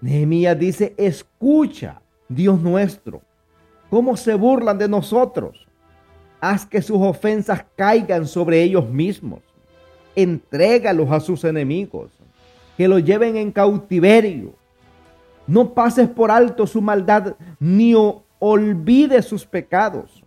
Nehemías 0.00 0.58
dice, 0.58 0.94
escucha, 0.96 2.00
Dios 2.28 2.60
nuestro, 2.60 3.22
cómo 3.90 4.16
se 4.16 4.34
burlan 4.34 4.78
de 4.78 4.88
nosotros. 4.88 5.66
Haz 6.40 6.66
que 6.66 6.82
sus 6.82 6.98
ofensas 6.98 7.64
caigan 7.74 8.26
sobre 8.26 8.62
ellos 8.62 8.88
mismos. 8.88 9.40
Entrégalos 10.14 11.10
a 11.10 11.20
sus 11.20 11.44
enemigos, 11.44 12.12
que 12.76 12.86
los 12.86 13.04
lleven 13.04 13.36
en 13.36 13.50
cautiverio. 13.50 14.54
No 15.46 15.74
pases 15.74 16.08
por 16.08 16.30
alto 16.30 16.66
su 16.66 16.80
maldad, 16.80 17.34
ni 17.58 17.94
olvides 18.38 19.24
sus 19.24 19.46
pecados, 19.46 20.22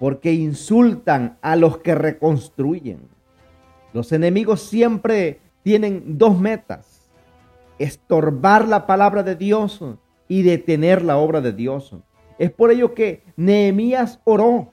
porque 0.00 0.32
insultan 0.32 1.38
a 1.42 1.54
los 1.54 1.78
que 1.78 1.94
reconstruyen. 1.94 3.00
Los 3.92 4.12
enemigos 4.12 4.62
siempre 4.62 5.40
tienen 5.62 6.18
dos 6.18 6.38
metas, 6.38 6.95
estorbar 7.78 8.66
la 8.66 8.86
palabra 8.86 9.22
de 9.22 9.36
Dios 9.36 9.80
y 10.28 10.42
detener 10.42 11.02
la 11.02 11.18
obra 11.18 11.40
de 11.40 11.52
Dios. 11.52 11.94
Es 12.38 12.50
por 12.50 12.70
ello 12.70 12.94
que 12.94 13.22
Nehemías 13.36 14.20
oró. 14.24 14.72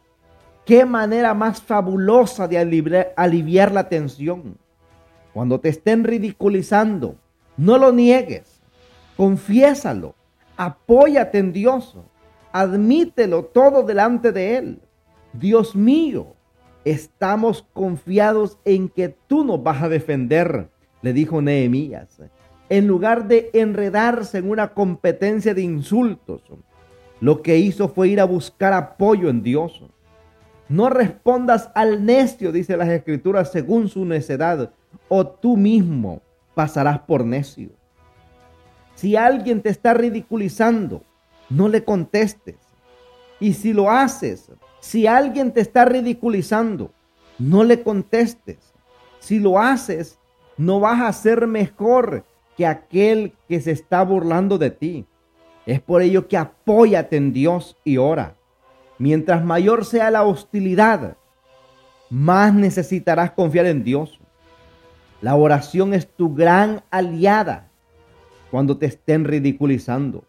Qué 0.66 0.86
manera 0.86 1.34
más 1.34 1.62
fabulosa 1.62 2.48
de 2.48 2.58
aliviar, 3.16 3.72
la 3.72 3.90
tensión. 3.90 4.58
Cuando 5.34 5.60
te 5.60 5.70
estén 5.70 6.04
ridiculizando, 6.04 7.16
no 7.58 7.78
lo 7.78 7.92
niegues, 7.92 8.62
confiésalo, 9.18 10.16
apóyate 10.56 11.40
en 11.40 11.52
Dios, 11.52 11.98
admítelo 12.54 13.44
todo 13.46 13.84
delante 13.84 14.32
de 14.32 14.58
Él. 14.58 14.82
Dios 15.34 15.76
mío, 15.76 16.36
estamos 16.86 17.66
confiados 17.74 18.58
en 18.64 18.88
que 18.88 19.10
tú 19.10 19.44
nos 19.44 19.62
vas 19.62 19.82
a 19.82 19.90
defender, 19.90 20.70
le 21.02 21.12
dijo 21.12 21.42
Nehemías 21.42 22.22
en 22.70 22.88
lugar 22.88 23.28
de 23.28 23.50
enredarse 23.54 24.38
en 24.38 24.50
una 24.50 24.74
competencia 24.74 25.54
de 25.54 25.62
insultos, 25.62 26.42
lo 27.20 27.42
que 27.42 27.58
hizo 27.58 27.90
fue 27.90 28.10
ir 28.10 28.20
a 28.20 28.26
buscar 28.26 28.74
apoyo 28.74 29.30
en 29.30 29.44
Dios. 29.44 29.84
No 30.70 30.90
respondas 30.90 31.70
al 31.76 32.06
necio, 32.06 32.52
dice 32.52 32.78
las 32.78 32.90
escrituras, 32.90 33.52
según 33.52 33.88
su 33.90 34.06
necedad, 34.06 34.72
o 35.08 35.28
tú 35.28 35.58
mismo 35.58 36.22
pasarás 36.54 37.00
por 37.00 37.26
necio. 37.26 37.70
Si 38.96 39.16
alguien 39.16 39.62
te 39.62 39.70
está 39.70 39.94
ridiculizando, 39.94 41.04
no 41.50 41.68
le 41.68 41.84
contestes. 41.84 42.58
Y 43.40 43.54
si 43.54 43.74
lo 43.74 43.90
haces, 43.90 44.52
si 44.80 45.08
alguien 45.08 45.52
te 45.52 45.62
está 45.62 45.86
ridiculizando, 45.86 46.92
no 47.40 47.64
le 47.64 47.84
contestes. 47.84 48.74
Si 49.20 49.40
lo 49.40 49.60
haces, 49.60 50.20
no 50.58 50.80
vas 50.80 51.02
a 51.02 51.14
ser 51.14 51.48
mejor 51.48 52.24
que 52.58 52.66
aquel 52.66 53.34
que 53.48 53.62
se 53.62 53.72
está 53.72 54.04
burlando 54.04 54.58
de 54.58 54.72
ti. 54.72 55.06
Es 55.66 55.80
por 55.80 56.02
ello 56.02 56.28
que 56.28 56.38
apóyate 56.38 57.18
en 57.18 57.34
Dios 57.34 57.78
y 57.84 57.98
ora. 57.98 58.36
Mientras 59.00 59.44
mayor 59.44 59.86
sea 59.86 60.12
la 60.12 60.24
hostilidad, 60.24 61.18
más 62.10 62.54
necesitarás 62.54 63.32
confiar 63.32 63.66
en 63.66 63.84
Dios. 63.84 64.20
La 65.22 65.36
oración 65.36 65.94
es 65.94 66.08
tu 66.08 66.34
gran 66.36 66.84
aliada 66.92 67.70
cuando 68.52 68.78
te 68.78 68.86
estén 68.86 69.26
ridiculizando. 69.26 70.26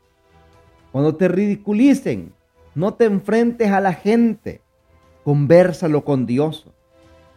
Cuando 0.92 1.16
te 1.16 1.28
ridiculicen, 1.28 2.32
no 2.74 2.94
te 2.94 3.04
enfrentes 3.04 3.70
a 3.70 3.80
la 3.80 3.92
gente, 3.92 4.62
conversalo 5.24 6.04
con 6.04 6.26
Dios. 6.26 6.68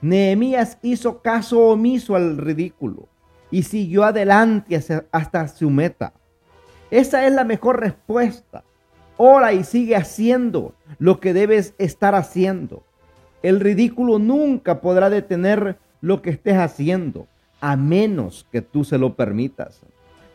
Nehemías 0.01 0.77
hizo 0.83 1.21
caso 1.23 1.59
omiso 1.69 2.15
al 2.15 2.37
ridículo 2.37 3.09
y 3.51 3.63
siguió 3.63 4.03
adelante 4.03 4.79
hasta 5.11 5.47
su 5.47 5.69
meta. 5.69 6.13
Esa 6.91 7.25
es 7.25 7.33
la 7.33 7.43
mejor 7.43 7.79
respuesta. 7.79 8.63
Ora 9.17 9.53
y 9.53 9.63
sigue 9.63 9.95
haciendo 9.95 10.75
lo 10.99 11.19
que 11.19 11.33
debes 11.33 11.73
estar 11.77 12.15
haciendo. 12.15 12.83
El 13.41 13.59
ridículo 13.59 14.19
nunca 14.19 14.81
podrá 14.81 15.09
detener 15.09 15.77
lo 16.01 16.21
que 16.21 16.29
estés 16.29 16.57
haciendo, 16.57 17.27
a 17.59 17.75
menos 17.75 18.47
que 18.51 18.61
tú 18.61 18.83
se 18.83 18.97
lo 18.97 19.15
permitas. 19.15 19.81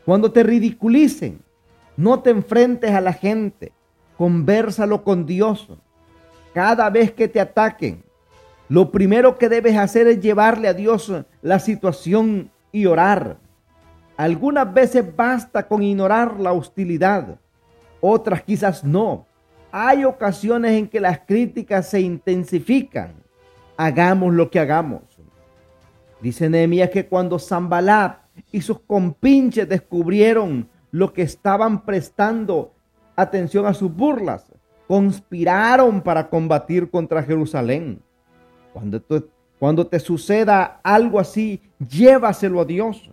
Cuando 0.04 0.32
te 0.32 0.42
ridiculicen, 0.42 1.40
no 1.96 2.20
te 2.20 2.30
enfrentes 2.30 2.90
a 2.92 3.00
la 3.00 3.12
gente, 3.12 3.72
conversalo 4.16 5.04
con 5.04 5.26
Dios. 5.26 5.68
Cada 6.54 6.90
vez 6.90 7.12
que 7.12 7.28
te 7.28 7.40
ataquen, 7.40 8.02
lo 8.68 8.90
primero 8.90 9.38
que 9.38 9.48
debes 9.48 9.76
hacer 9.76 10.06
es 10.06 10.20
llevarle 10.20 10.68
a 10.68 10.74
Dios 10.74 11.12
la 11.42 11.58
situación 11.58 12.50
y 12.72 12.86
orar. 12.86 13.36
Algunas 14.16 14.72
veces 14.72 15.04
basta 15.14 15.66
con 15.68 15.82
ignorar 15.82 16.40
la 16.40 16.52
hostilidad, 16.52 17.38
otras 18.00 18.42
quizás 18.42 18.82
no. 18.82 19.26
Hay 19.70 20.04
ocasiones 20.04 20.72
en 20.72 20.88
que 20.88 21.00
las 21.00 21.20
críticas 21.20 21.88
se 21.88 22.00
intensifican. 22.00 23.14
Hagamos 23.76 24.34
lo 24.34 24.50
que 24.50 24.58
hagamos. 24.58 25.02
Dice 26.20 26.48
Nehemías 26.48 26.90
que 26.90 27.06
cuando 27.06 27.38
Zambalat 27.38 28.18
y 28.50 28.60
sus 28.60 28.80
compinches 28.80 29.68
descubrieron 29.68 30.68
lo 30.90 31.12
que 31.12 31.22
estaban 31.22 31.84
prestando 31.84 32.74
atención 33.16 33.66
a 33.66 33.74
sus 33.74 33.92
burlas, 33.92 34.52
conspiraron 34.86 36.02
para 36.02 36.28
combatir 36.28 36.90
contra 36.90 37.22
Jerusalén. 37.22 38.02
Cuando, 38.72 39.02
cuando 39.62 39.86
te 39.86 40.00
suceda 40.00 40.80
algo 40.82 41.20
así, 41.20 41.60
llévaselo 41.78 42.62
a 42.62 42.64
Dios 42.64 43.08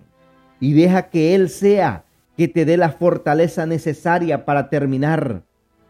y 0.59 0.73
deja 0.73 1.11
que 1.11 1.35
Él 1.35 1.47
sea 1.47 2.05
que 2.35 2.47
te 2.47 2.65
dé 2.65 2.75
la 2.75 2.89
fortaleza 2.89 3.67
necesaria 3.67 4.45
para 4.45 4.67
terminar 4.67 5.43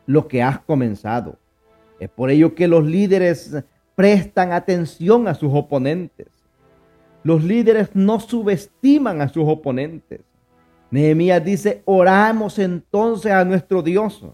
lo 0.06 0.28
que 0.28 0.44
has 0.44 0.60
comenzado. 0.60 1.38
Es 1.98 2.10
por 2.10 2.30
ello 2.30 2.56
que 2.56 2.68
los 2.68 2.86
líderes 2.86 3.56
prestan 3.96 4.52
atención 4.52 5.30
a 5.30 5.34
sus 5.34 5.50
oponentes. 5.54 6.28
Los 7.24 7.42
líderes 7.42 7.92
no 7.94 8.20
subestiman 8.20 9.22
a 9.22 9.30
sus 9.30 9.48
oponentes. 9.48 10.20
Nehemías 10.92 11.42
dice, 11.42 11.84
oramos 11.86 12.60
entonces 12.60 13.32
a 13.32 13.46
nuestro 13.46 13.82
Dios 13.82 14.26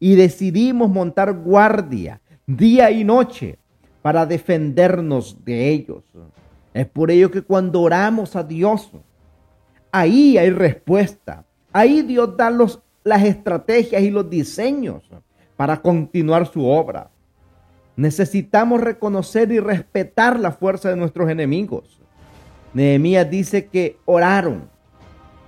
y 0.00 0.16
decidimos 0.16 0.90
montar 0.90 1.32
guardia 1.32 2.20
día 2.44 2.90
y 2.90 3.04
noche 3.04 3.60
para 4.04 4.26
defendernos 4.26 5.42
de 5.46 5.70
ellos. 5.70 6.02
Es 6.74 6.86
por 6.86 7.10
ello 7.10 7.30
que 7.30 7.40
cuando 7.40 7.80
oramos 7.80 8.36
a 8.36 8.42
Dios, 8.42 8.90
ahí 9.90 10.36
hay 10.36 10.50
respuesta. 10.50 11.46
Ahí 11.72 12.02
Dios 12.02 12.36
da 12.36 12.50
los, 12.50 12.82
las 13.02 13.22
estrategias 13.22 14.02
y 14.02 14.10
los 14.10 14.28
diseños 14.28 15.04
para 15.56 15.80
continuar 15.80 16.46
su 16.46 16.66
obra. 16.66 17.08
Necesitamos 17.96 18.82
reconocer 18.82 19.50
y 19.50 19.58
respetar 19.58 20.38
la 20.38 20.52
fuerza 20.52 20.90
de 20.90 20.96
nuestros 20.96 21.30
enemigos. 21.30 21.98
Nehemías 22.74 23.30
dice 23.30 23.68
que 23.68 23.96
oraron. 24.04 24.68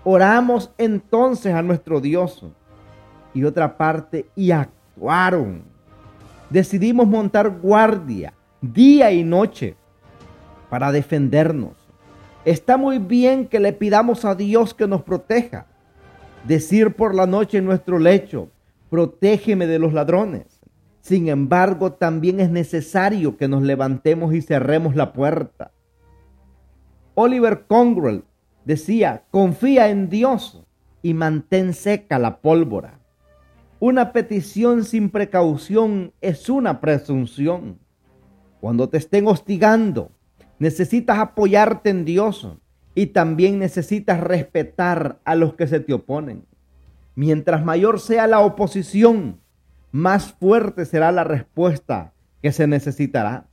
Oramos 0.03 0.71
entonces 0.79 1.53
a 1.53 1.61
nuestro 1.61 2.01
Dios. 2.01 2.43
Y 3.35 3.45
otra 3.45 3.77
parte, 3.77 4.31
y 4.35 4.51
actuaron. 4.51 5.63
Decidimos 6.49 7.07
montar 7.07 7.51
guardia 7.51 8.33
día 8.61 9.13
y 9.13 9.25
noche 9.25 9.77
para 10.71 10.93
defendernos. 10.93 11.75
Está 12.45 12.77
muy 12.77 12.99
bien 12.99 13.47
que 13.47 13.61
le 13.61 13.73
pidamos 13.73 14.25
a 14.25 14.35
Dios 14.35 14.75
que 14.75 14.87
nos 14.87 15.03
proteja. 15.03 15.67
Decir 16.45 16.95
por 16.95 17.15
la 17.15 17.27
noche 17.27 17.59
en 17.59 17.65
nuestro 17.65 17.99
lecho, 17.99 18.51
protégeme 18.89 19.67
de 19.67 19.79
los 19.79 19.93
ladrones. 19.93 20.61
Sin 21.01 21.29
embargo, 21.29 21.93
también 21.93 22.41
es 22.41 22.51
necesario 22.51 23.37
que 23.37 23.49
nos 23.49 23.63
levantemos 23.63 24.35
y 24.35 24.43
cerremos 24.43 24.97
la 24.97 25.13
puerta. 25.13 25.73
Oliver 27.15 27.65
Congrel 27.67 28.25
decía, 28.65 29.25
confía 29.31 29.89
en 29.89 30.09
Dios 30.09 30.65
y 31.03 31.15
mantén 31.15 31.75
seca 31.75 32.19
la 32.19 32.39
pólvora. 32.39 33.01
Una 33.79 34.13
petición 34.13 34.85
sin 34.85 35.11
precaución 35.11 36.13
es 36.21 36.49
una 36.49 36.81
presunción. 36.81 37.79
Cuando 38.67 38.89
te 38.89 38.99
estén 38.99 39.29
hostigando, 39.29 40.11
necesitas 40.59 41.19
apoyarte 41.21 41.89
en 41.89 42.05
Dios 42.05 42.49
y 42.97 43.07
también 43.07 43.61
necesitas 43.61 44.19
respetar 44.19 45.21
a 45.25 45.37
los 45.37 45.55
que 45.55 45.69
se 45.69 45.79
te 45.79 45.93
oponen. 45.93 46.45
Mientras 47.15 47.65
mayor 47.65 48.01
sea 48.01 48.27
la 48.27 48.41
oposición, 48.41 49.39
más 49.93 50.33
fuerte 50.33 50.85
será 50.85 51.13
la 51.13 51.23
respuesta 51.23 52.13
que 52.43 52.51
se 52.51 52.67
necesitará. 52.67 53.47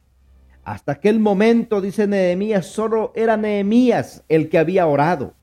Hasta 0.63 0.93
aquel 0.93 1.19
momento, 1.19 1.79
dice 1.79 2.07
Nehemías, 2.07 2.65
solo 2.65 3.11
era 3.15 3.37
Nehemías 3.37 4.23
el 4.29 4.49
que 4.49 4.57
había 4.57 4.87
orado. 4.87 5.35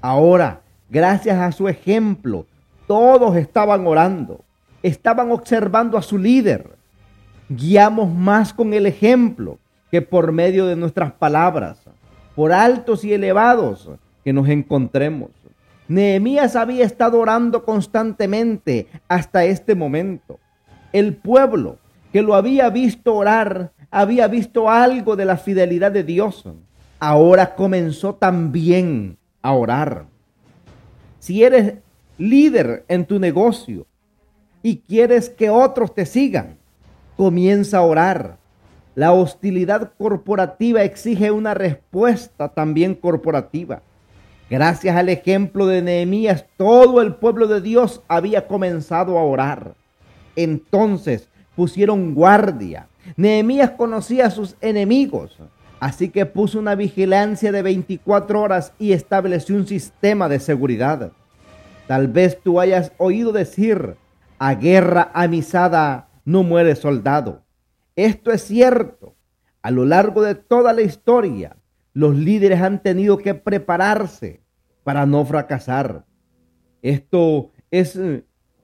Ahora, 0.00 0.62
gracias 0.88 1.36
a 1.38 1.52
su 1.52 1.68
ejemplo, 1.68 2.46
todos 2.86 3.36
estaban 3.36 3.86
orando, 3.86 4.42
estaban 4.82 5.30
observando 5.30 5.98
a 5.98 6.02
su 6.02 6.16
líder. 6.16 6.80
Guiamos 7.48 8.12
más 8.12 8.52
con 8.52 8.72
el 8.72 8.86
ejemplo 8.86 9.58
que 9.90 10.02
por 10.02 10.32
medio 10.32 10.66
de 10.66 10.76
nuestras 10.76 11.12
palabras, 11.12 11.78
por 12.34 12.52
altos 12.52 13.04
y 13.04 13.12
elevados 13.12 13.90
que 14.24 14.32
nos 14.32 14.48
encontremos. 14.48 15.30
Nehemías 15.88 16.56
había 16.56 16.84
estado 16.84 17.18
orando 17.18 17.64
constantemente 17.64 18.86
hasta 19.08 19.44
este 19.44 19.74
momento. 19.74 20.38
El 20.92 21.14
pueblo 21.14 21.78
que 22.12 22.22
lo 22.22 22.34
había 22.34 22.70
visto 22.70 23.14
orar 23.14 23.72
había 23.90 24.28
visto 24.28 24.70
algo 24.70 25.16
de 25.16 25.26
la 25.26 25.36
fidelidad 25.36 25.92
de 25.92 26.04
Dios. 26.04 26.44
Ahora 26.98 27.54
comenzó 27.54 28.14
también 28.14 29.18
a 29.42 29.52
orar. 29.52 30.06
Si 31.18 31.42
eres 31.42 31.74
líder 32.16 32.84
en 32.88 33.04
tu 33.04 33.18
negocio 33.18 33.86
y 34.62 34.78
quieres 34.78 35.28
que 35.28 35.50
otros 35.50 35.94
te 35.94 36.06
sigan, 36.06 36.56
comienza 37.16 37.78
a 37.78 37.82
orar. 37.82 38.38
La 38.94 39.12
hostilidad 39.12 39.92
corporativa 39.96 40.82
exige 40.82 41.30
una 41.30 41.54
respuesta 41.54 42.48
también 42.48 42.94
corporativa. 42.94 43.82
Gracias 44.50 44.94
al 44.96 45.08
ejemplo 45.08 45.66
de 45.66 45.80
Nehemías, 45.80 46.44
todo 46.58 47.00
el 47.00 47.14
pueblo 47.14 47.46
de 47.46 47.62
Dios 47.62 48.02
había 48.06 48.46
comenzado 48.46 49.18
a 49.18 49.24
orar. 49.24 49.74
Entonces 50.36 51.28
pusieron 51.56 52.14
guardia, 52.14 52.88
Nehemías 53.16 53.70
conocía 53.72 54.26
a 54.26 54.30
sus 54.30 54.56
enemigos, 54.60 55.38
así 55.80 56.08
que 56.08 56.26
puso 56.26 56.58
una 56.58 56.74
vigilancia 56.74 57.50
de 57.50 57.62
24 57.62 58.40
horas 58.40 58.72
y 58.78 58.92
estableció 58.92 59.56
un 59.56 59.66
sistema 59.66 60.28
de 60.28 60.38
seguridad. 60.38 61.12
Tal 61.86 62.08
vez 62.08 62.38
tú 62.42 62.60
hayas 62.60 62.92
oído 62.98 63.32
decir, 63.32 63.96
a 64.38 64.54
guerra 64.54 65.10
amisada 65.14 66.08
no 66.24 66.42
muere 66.42 66.74
soldado. 66.76 67.42
Esto 67.96 68.30
es 68.30 68.42
cierto. 68.42 69.14
A 69.62 69.70
lo 69.70 69.84
largo 69.84 70.22
de 70.22 70.34
toda 70.34 70.72
la 70.72 70.82
historia, 70.82 71.56
los 71.92 72.16
líderes 72.16 72.60
han 72.60 72.82
tenido 72.82 73.18
que 73.18 73.34
prepararse 73.34 74.42
para 74.82 75.06
no 75.06 75.24
fracasar. 75.24 76.04
Esto 76.80 77.50
es 77.70 77.98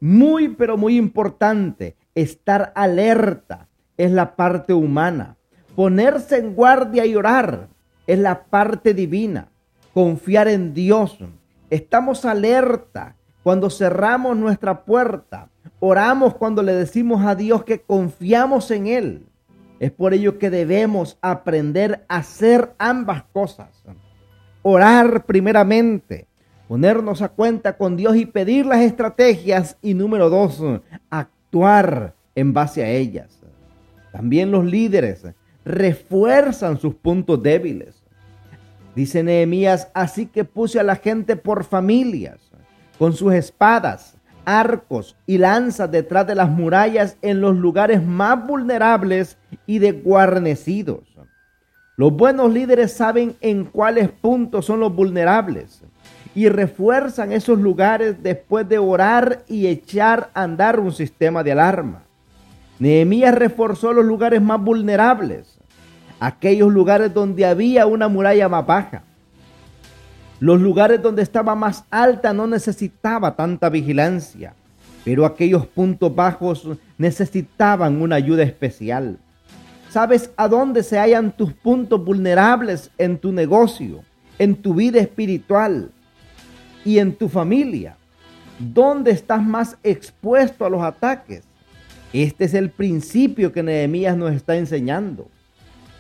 muy, 0.01 0.49
pero 0.49 0.77
muy 0.77 0.97
importante, 0.97 1.97
estar 2.15 2.73
alerta 2.75 3.69
es 3.97 4.11
la 4.13 4.37
parte 4.37 4.73
humana. 4.73 5.37
Ponerse 5.75 6.39
en 6.39 6.55
guardia 6.55 7.07
y 7.07 7.15
orar 7.15 7.69
es 8.07 8.19
la 8.19 8.45
parte 8.45 8.95
divina. 8.95 9.49
Confiar 9.93 10.49
en 10.49 10.75
Dios. 10.75 11.19
Estamos 11.71 12.25
alerta 12.25 13.17
cuando 13.43 13.71
cerramos 13.71 14.37
nuestra 14.37 14.85
puerta. 14.85 15.51
Oramos 15.81 16.35
cuando 16.35 16.63
le 16.63 16.75
decimos 16.75 17.25
a 17.25 17.35
Dios 17.35 17.65
que 17.65 17.81
confiamos 17.81 18.71
en 18.71 18.87
Él. 18.89 19.27
Es 19.79 19.93
por 19.93 20.13
ello 20.13 20.39
que 20.39 20.51
debemos 20.51 21.19
aprender 21.23 22.05
a 22.09 22.17
hacer 22.17 22.75
ambas 22.79 23.23
cosas. 23.33 23.85
Orar 24.63 25.25
primeramente, 25.25 26.27
ponernos 26.67 27.23
a 27.23 27.29
cuenta 27.29 27.77
con 27.77 27.97
Dios 27.97 28.17
y 28.17 28.27
pedir 28.27 28.67
las 28.67 28.81
estrategias. 28.81 29.77
Y 29.81 29.95
número 29.95 30.31
dos, 30.31 30.61
actuar 31.11 32.15
en 32.35 32.53
base 32.53 32.83
a 32.83 32.89
ellas. 32.89 33.39
También 34.11 34.51
los 34.51 34.65
líderes 34.65 35.25
refuerzan 35.65 36.79
sus 36.79 36.95
puntos 36.95 37.41
débiles. 37.41 38.03
Dice 38.97 39.23
Nehemías, 39.23 39.93
así 39.95 40.27
que 40.27 40.43
puse 40.43 40.81
a 40.81 40.83
la 40.83 40.97
gente 40.97 41.37
por 41.37 41.63
familias, 41.63 42.41
con 42.99 43.13
sus 43.13 43.33
espadas, 43.33 44.18
arcos 44.49 45.15
y 45.27 45.37
lanzas 45.37 45.91
detrás 45.91 46.27
de 46.27 46.35
las 46.35 46.49
murallas 46.49 47.19
en 47.21 47.43
los 47.43 47.55
lugares 47.55 48.03
más 48.03 48.47
vulnerables 48.47 49.37
y 49.67 49.79
desguarnecidos. 49.79 51.01
Los 51.97 52.13
buenos 52.13 52.53
líderes 52.53 52.95
saben 52.95 53.37
en 53.43 53.65
cuáles 53.65 54.09
puntos 54.09 54.65
son 54.65 54.81
los 54.81 54.95
vulnerables 54.95 55.83
y 56.35 56.49
refuerzan 56.49 57.33
esos 57.33 57.59
lugares 57.59 58.23
después 58.23 58.67
de 58.67 58.79
orar 58.79 59.43
y 59.49 59.67
echar 59.67 60.31
a 60.33 60.45
andar 60.45 60.81
un 60.81 60.93
sistema 60.93 61.43
de 61.43 61.53
alarma. 61.53 62.05
Nehemías 62.79 63.35
reforzó 63.35 63.93
los 63.93 64.07
lugares 64.07 64.41
más 64.41 64.63
vulnerables, 64.63 65.59
aquellos 66.21 66.73
lugares 66.73 67.13
donde 67.13 67.45
había 67.45 67.87
una 67.87 68.09
muralla 68.09 68.49
más 68.49 68.65
baja. 68.65 69.03
Los 70.41 70.61
lugares 70.61 71.03
donde 71.03 71.23
estaba 71.23 71.57
más 71.57 71.85
alta 71.91 72.33
no 72.33 72.47
necesitaba 72.47 73.35
tanta 73.35 73.69
vigilancia, 73.69 74.55
pero 75.05 75.27
aquellos 75.27 75.67
puntos 75.67 76.15
bajos 76.15 76.69
necesitaban 76.97 78.01
una 78.01 78.17
ayuda 78.17 78.45
especial. 78.45 79.19
¿Sabes 79.91 80.31
a 80.37 80.47
dónde 80.47 80.85
se 80.85 80.99
hallan 80.99 81.33
tus 81.33 81.53
puntos 81.55 82.05
vulnerables 82.05 82.91
en 82.99 83.19
tu 83.19 83.33
negocio, 83.33 84.05
en 84.39 84.55
tu 84.55 84.75
vida 84.75 85.01
espiritual 85.01 85.91
y 86.85 86.99
en 86.99 87.17
tu 87.17 87.29
familia? 87.29 87.97
¿Dónde 88.61 89.11
estás 89.11 89.43
más 89.43 89.77
expuesto 89.83 90.65
a 90.65 90.71
los 90.71 90.83
ataques? 90.83 91.43
Este 92.13 92.45
es 92.45 92.55
el 92.55 92.71
principio 92.71 93.53
que 93.53 93.63
Nehemías 93.63 94.17
nos 94.17 94.33
está 94.33 94.57
enseñando. 94.57 95.29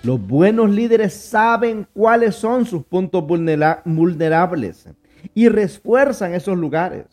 Los 0.05 0.25
buenos 0.25 0.71
líderes 0.71 1.13
saben 1.13 1.87
cuáles 1.93 2.37
son 2.37 2.65
sus 2.65 2.85
puntos 2.85 3.27
vulnerables 3.27 4.89
y 5.35 5.49
refuerzan 5.49 6.35
esos 6.35 6.57
lugares. 6.57 7.07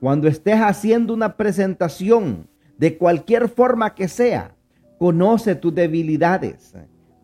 Cuando 0.00 0.28
estés 0.28 0.60
haciendo 0.60 1.12
una 1.12 1.36
presentación 1.36 2.48
de 2.76 2.96
cualquier 2.96 3.48
forma 3.48 3.96
que 3.96 4.06
sea, 4.06 4.54
conoce 4.96 5.56
tus 5.56 5.74
debilidades, 5.74 6.72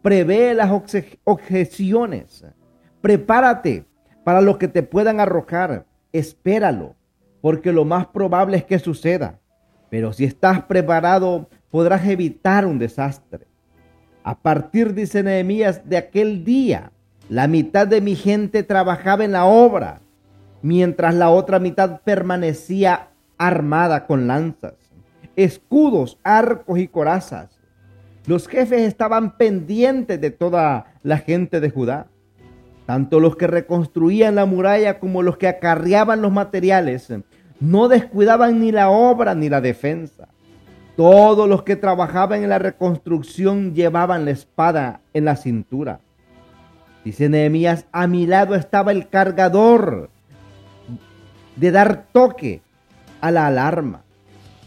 prevé 0.03 0.55
las 0.55 0.71
objeciones, 1.23 2.45
prepárate 3.01 3.87
para 4.25 4.41
lo 4.41 4.59
que 4.59 4.67
te 4.67 4.83
puedan 4.83 5.21
arrojar, 5.21 5.87
espéralo, 6.13 6.97
porque 7.41 7.73
lo 7.73 7.85
más 7.85 8.09
probable 8.09 8.57
es 8.57 8.65
que 8.65 8.81
suceda. 8.81 9.39
Pero 9.89 10.13
si 10.13 10.25
estás 10.25 10.65
preparado, 10.65 11.49
podrás 11.71 12.05
evitar 12.09 12.67
un 12.67 12.81
desastre. 12.81 13.47
A 14.25 14.39
partir, 14.39 14.95
dice 14.95 15.23
Nehemías, 15.23 15.87
de 15.87 15.99
aquel 15.99 16.45
día, 16.45 16.93
la 17.29 17.47
mitad 17.47 17.87
de 17.87 18.01
mi 18.01 18.17
gente 18.17 18.63
trabajaba 18.63 19.23
en 19.23 19.33
la 19.33 19.45
obra, 19.45 20.01
mientras 20.63 21.15
la 21.15 21.29
otra 21.29 21.59
mitad 21.59 22.01
permanecía 22.01 23.09
armada 23.37 24.07
con 24.07 24.27
lanzas, 24.27 24.75
escudos, 25.37 26.19
arcos 26.23 26.79
y 26.79 26.89
corazas. 26.89 27.51
Los 28.27 28.49
jefes 28.49 28.81
estaban 28.81 29.37
pendientes 29.37 30.19
de 30.19 30.31
toda 30.31 30.87
la 31.03 31.19
gente 31.19 31.61
de 31.61 31.69
Judá, 31.69 32.07
tanto 32.87 33.21
los 33.21 33.37
que 33.37 33.47
reconstruían 33.47 34.37
la 34.37 34.47
muralla 34.47 34.99
como 35.01 35.23
los 35.23 35.37
que 35.37 35.49
acarreaban 35.49 36.23
los 36.23 36.33
materiales, 36.33 37.13
no 37.61 37.89
descuidaban 37.89 38.59
ni 38.59 38.73
la 38.73 38.89
obra 38.89 39.35
ni 39.35 39.51
la 39.51 39.61
defensa. 39.61 40.29
Todos 40.97 41.49
los 41.49 41.65
que 41.65 41.75
trabajaban 41.75 42.45
en 42.45 42.49
la 42.49 42.59
reconstrucción 42.59 43.75
llevaban 43.75 44.25
la 44.25 44.31
espada 44.31 45.01
en 45.13 45.25
la 45.25 45.35
cintura. 45.35 46.01
Dice 47.05 47.29
Nehemías, 47.29 47.87
a 47.91 48.07
mi 48.07 48.27
lado 48.27 48.55
estaba 48.55 48.93
el 48.93 49.09
cargador 49.09 50.09
de 51.57 51.71
dar 51.71 52.07
toque 52.13 52.63
a 53.21 53.31
la 53.31 53.47
alarma. 53.49 54.03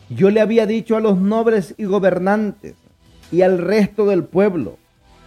Yo 0.10 0.30
le 0.30 0.42
había 0.42 0.66
dicho 0.66 0.98
a 0.98 1.00
los 1.02 1.18
nobles 1.18 1.76
y 1.78 1.86
gobernantes 1.86 2.76
y 3.32 3.42
al 3.42 3.58
resto 3.58 4.06
del 4.06 4.24
pueblo, 4.24 4.78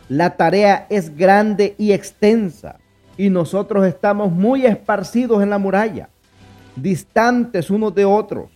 la 0.08 0.36
tarea 0.36 0.86
es 0.90 1.16
grande 1.16 1.74
y 1.78 1.92
extensa 1.92 2.78
y 3.16 3.30
nosotros 3.30 3.86
estamos 3.86 4.32
muy 4.32 4.66
esparcidos 4.66 5.42
en 5.42 5.50
la 5.50 5.58
muralla, 5.58 6.08
distantes 6.76 7.70
unos 7.70 7.94
de 7.94 8.04
otros. 8.04 8.50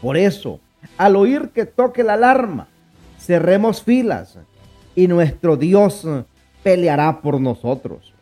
Por 0.00 0.16
eso, 0.16 0.60
al 0.98 1.16
oír 1.16 1.50
que 1.54 1.64
toque 1.64 2.02
la 2.02 2.14
alarma, 2.14 2.68
cerremos 3.18 3.82
filas 3.82 4.38
y 4.94 5.06
nuestro 5.06 5.56
Dios 5.56 6.06
peleará 6.62 7.20
por 7.20 7.40
nosotros. 7.40 8.12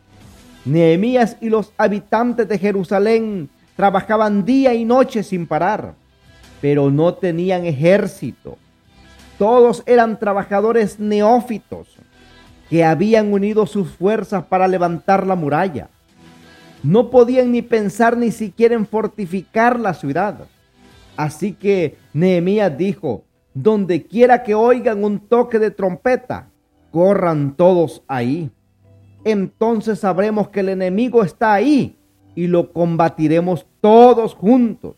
Nehemías 0.64 1.36
y 1.40 1.48
los 1.48 1.72
habitantes 1.78 2.48
de 2.48 2.58
Jerusalén 2.58 3.48
trabajaban 3.76 4.44
día 4.44 4.74
y 4.74 4.84
noche 4.84 5.22
sin 5.22 5.46
parar, 5.46 5.94
pero 6.60 6.90
no 6.90 7.14
tenían 7.14 7.64
ejército. 7.64 8.58
Todos 9.38 9.82
eran 9.86 10.18
trabajadores 10.18 10.98
neófitos 10.98 11.96
que 12.68 12.84
habían 12.84 13.32
unido 13.32 13.66
sus 13.66 13.88
fuerzas 13.90 14.44
para 14.44 14.66
levantar 14.66 15.26
la 15.26 15.36
muralla. 15.36 15.88
No 16.82 17.10
podían 17.10 17.52
ni 17.52 17.62
pensar 17.62 18.16
ni 18.16 18.32
siquiera 18.32 18.74
en 18.74 18.86
fortificar 18.86 19.78
la 19.78 19.94
ciudad. 19.94 20.46
Así 21.16 21.52
que 21.52 21.96
Nehemías 22.12 22.76
dijo, 22.76 23.24
donde 23.55 24.02
quiera 24.02 24.42
que 24.42 24.55
oigan 24.55 25.02
un 25.02 25.18
toque 25.18 25.59
de 25.59 25.70
trompeta, 25.70 26.50
corran 26.90 27.57
todos 27.57 28.02
ahí. 28.07 28.50
Entonces 29.24 30.00
sabremos 30.00 30.50
que 30.50 30.61
el 30.61 30.68
enemigo 30.68 31.22
está 31.22 31.55
ahí 31.55 31.96
y 32.35 32.46
lo 32.46 32.72
combatiremos 32.72 33.66
todos 33.81 34.35
juntos. 34.35 34.96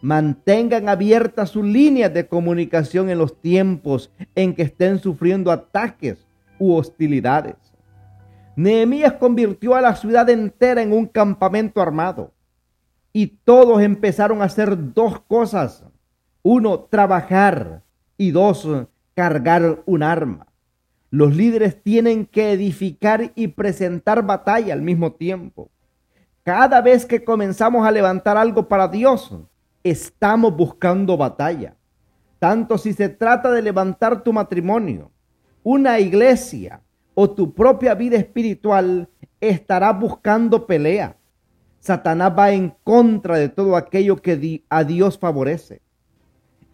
Mantengan 0.00 0.88
abiertas 0.88 1.50
sus 1.50 1.64
líneas 1.64 2.14
de 2.14 2.28
comunicación 2.28 3.10
en 3.10 3.18
los 3.18 3.40
tiempos 3.40 4.12
en 4.34 4.54
que 4.54 4.62
estén 4.62 4.98
sufriendo 4.98 5.50
ataques 5.50 6.26
u 6.58 6.74
hostilidades. 6.74 7.56
Nehemías 8.54 9.14
convirtió 9.14 9.74
a 9.74 9.80
la 9.80 9.96
ciudad 9.96 10.30
entera 10.30 10.80
en 10.82 10.92
un 10.92 11.06
campamento 11.06 11.82
armado 11.82 12.30
y 13.16 13.28
todos 13.28 13.80
empezaron 13.80 14.42
a 14.42 14.46
hacer 14.46 14.92
dos 14.92 15.20
cosas. 15.20 15.84
Uno, 16.42 16.80
trabajar 16.80 17.84
y 18.18 18.32
dos, 18.32 18.68
cargar 19.14 19.82
un 19.86 20.02
arma. 20.02 20.48
Los 21.10 21.34
líderes 21.36 21.80
tienen 21.80 22.26
que 22.26 22.50
edificar 22.50 23.30
y 23.36 23.48
presentar 23.48 24.26
batalla 24.26 24.74
al 24.74 24.82
mismo 24.82 25.12
tiempo. 25.12 25.70
Cada 26.42 26.80
vez 26.80 27.06
que 27.06 27.24
comenzamos 27.24 27.86
a 27.86 27.92
levantar 27.92 28.36
algo 28.36 28.66
para 28.68 28.88
Dios, 28.88 29.32
estamos 29.84 30.56
buscando 30.56 31.16
batalla. 31.16 31.76
Tanto 32.40 32.76
si 32.78 32.92
se 32.92 33.08
trata 33.08 33.52
de 33.52 33.62
levantar 33.62 34.24
tu 34.24 34.32
matrimonio, 34.32 35.12
una 35.62 36.00
iglesia 36.00 36.82
o 37.14 37.30
tu 37.30 37.54
propia 37.54 37.94
vida 37.94 38.16
espiritual, 38.16 39.08
estarás 39.40 39.98
buscando 39.98 40.66
pelea. 40.66 41.16
Satanás 41.84 42.32
va 42.34 42.50
en 42.50 42.72
contra 42.82 43.36
de 43.36 43.50
todo 43.50 43.76
aquello 43.76 44.16
que 44.16 44.64
a 44.70 44.84
Dios 44.84 45.18
favorece 45.18 45.82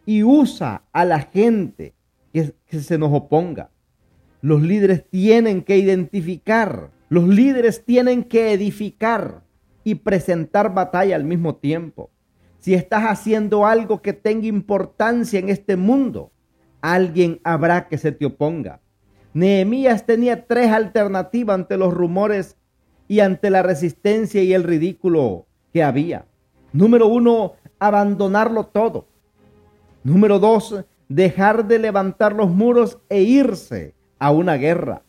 y 0.06 0.22
usa 0.22 0.84
a 0.92 1.04
la 1.04 1.18
gente 1.18 1.94
que, 2.32 2.54
se 2.68 2.96
nos 2.96 3.12
oponga. 3.12 3.70
Los 4.40 4.62
líderes 4.62 5.04
tienen 5.10 5.62
que 5.62 5.78
identificar, 5.78 6.92
los 7.08 7.26
líderes 7.26 7.84
tienen 7.84 8.22
que 8.22 8.52
edificar 8.52 9.42
y 9.82 9.96
presentar 9.96 10.74
batalla 10.74 11.16
al 11.16 11.24
mismo 11.24 11.56
tiempo. 11.56 12.10
Si 12.60 12.74
estás 12.74 13.02
haciendo 13.02 13.66
algo 13.66 14.02
que 14.02 14.12
tenga 14.12 14.46
importancia 14.46 15.40
en 15.40 15.48
este 15.48 15.74
mundo, 15.74 16.30
alguien 16.82 17.40
habrá 17.42 17.88
que 17.88 17.98
se 17.98 18.12
te 18.12 18.26
oponga. 18.26 18.80
Nehemías 19.34 20.06
tenía 20.06 20.46
tres 20.46 20.70
alternativas 20.70 21.54
ante 21.54 21.76
los 21.76 21.92
rumores 21.92 22.59
y 23.10 23.18
ante 23.18 23.50
la 23.50 23.64
resistencia 23.64 24.40
y 24.40 24.54
el 24.54 24.62
ridículo 24.62 25.48
que 25.72 25.82
había. 25.82 26.26
Número 26.72 27.08
uno, 27.08 27.54
abandonarlo 27.80 28.66
todo. 28.66 29.08
Número 30.04 30.38
dos, 30.38 30.84
dejar 31.08 31.66
de 31.66 31.80
levantar 31.80 32.32
los 32.36 32.50
muros 32.50 33.00
e 33.08 33.22
irse 33.22 33.96
a 34.20 34.30
una 34.30 34.54
guerra. 34.54 35.02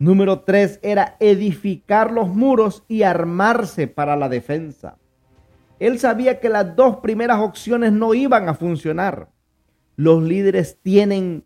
Número 0.00 0.40
tres 0.40 0.80
era 0.82 1.16
edificar 1.20 2.10
los 2.10 2.26
muros 2.26 2.82
y 2.88 3.04
armarse 3.04 3.86
para 3.86 4.16
la 4.16 4.28
defensa. 4.28 4.98
Él 5.78 6.00
sabía 6.00 6.40
que 6.40 6.48
las 6.48 6.74
dos 6.74 6.96
primeras 6.96 7.38
opciones 7.38 7.92
no 7.92 8.12
iban 8.12 8.48
a 8.48 8.54
funcionar. 8.54 9.28
Los 9.94 10.20
líderes 10.20 10.80
tienen 10.82 11.44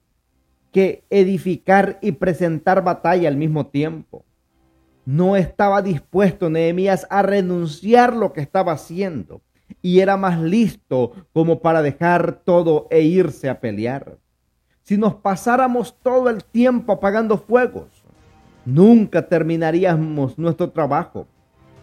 que 0.72 1.04
edificar 1.10 1.98
y 2.00 2.12
presentar 2.12 2.82
batalla 2.82 3.28
al 3.28 3.36
mismo 3.36 3.66
tiempo. 3.66 4.24
No 5.12 5.34
estaba 5.34 5.82
dispuesto 5.82 6.50
Nehemías 6.50 7.04
a 7.10 7.22
renunciar 7.22 8.14
lo 8.14 8.32
que 8.32 8.40
estaba 8.40 8.70
haciendo 8.70 9.40
y 9.82 9.98
era 9.98 10.16
más 10.16 10.38
listo 10.38 11.26
como 11.32 11.58
para 11.58 11.82
dejar 11.82 12.42
todo 12.44 12.86
e 12.92 13.00
irse 13.00 13.48
a 13.48 13.58
pelear. 13.58 14.18
Si 14.82 14.96
nos 14.96 15.16
pasáramos 15.16 15.96
todo 16.00 16.30
el 16.30 16.44
tiempo 16.44 16.92
apagando 16.92 17.38
fuegos, 17.38 17.88
nunca 18.64 19.26
terminaríamos 19.26 20.38
nuestro 20.38 20.70
trabajo. 20.70 21.26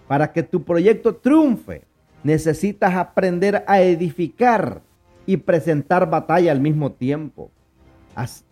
Para 0.07 0.31
que 0.31 0.41
tu 0.41 0.63
proyecto 0.63 1.13
triunfe, 1.13 1.83
necesitas 2.23 2.95
aprender 2.95 3.65
a 3.67 3.81
edificar 3.81 4.81
y 5.25 5.35
presentar 5.35 6.09
batalla 6.09 6.53
al 6.53 6.61
mismo 6.61 6.93
tiempo. 6.93 7.51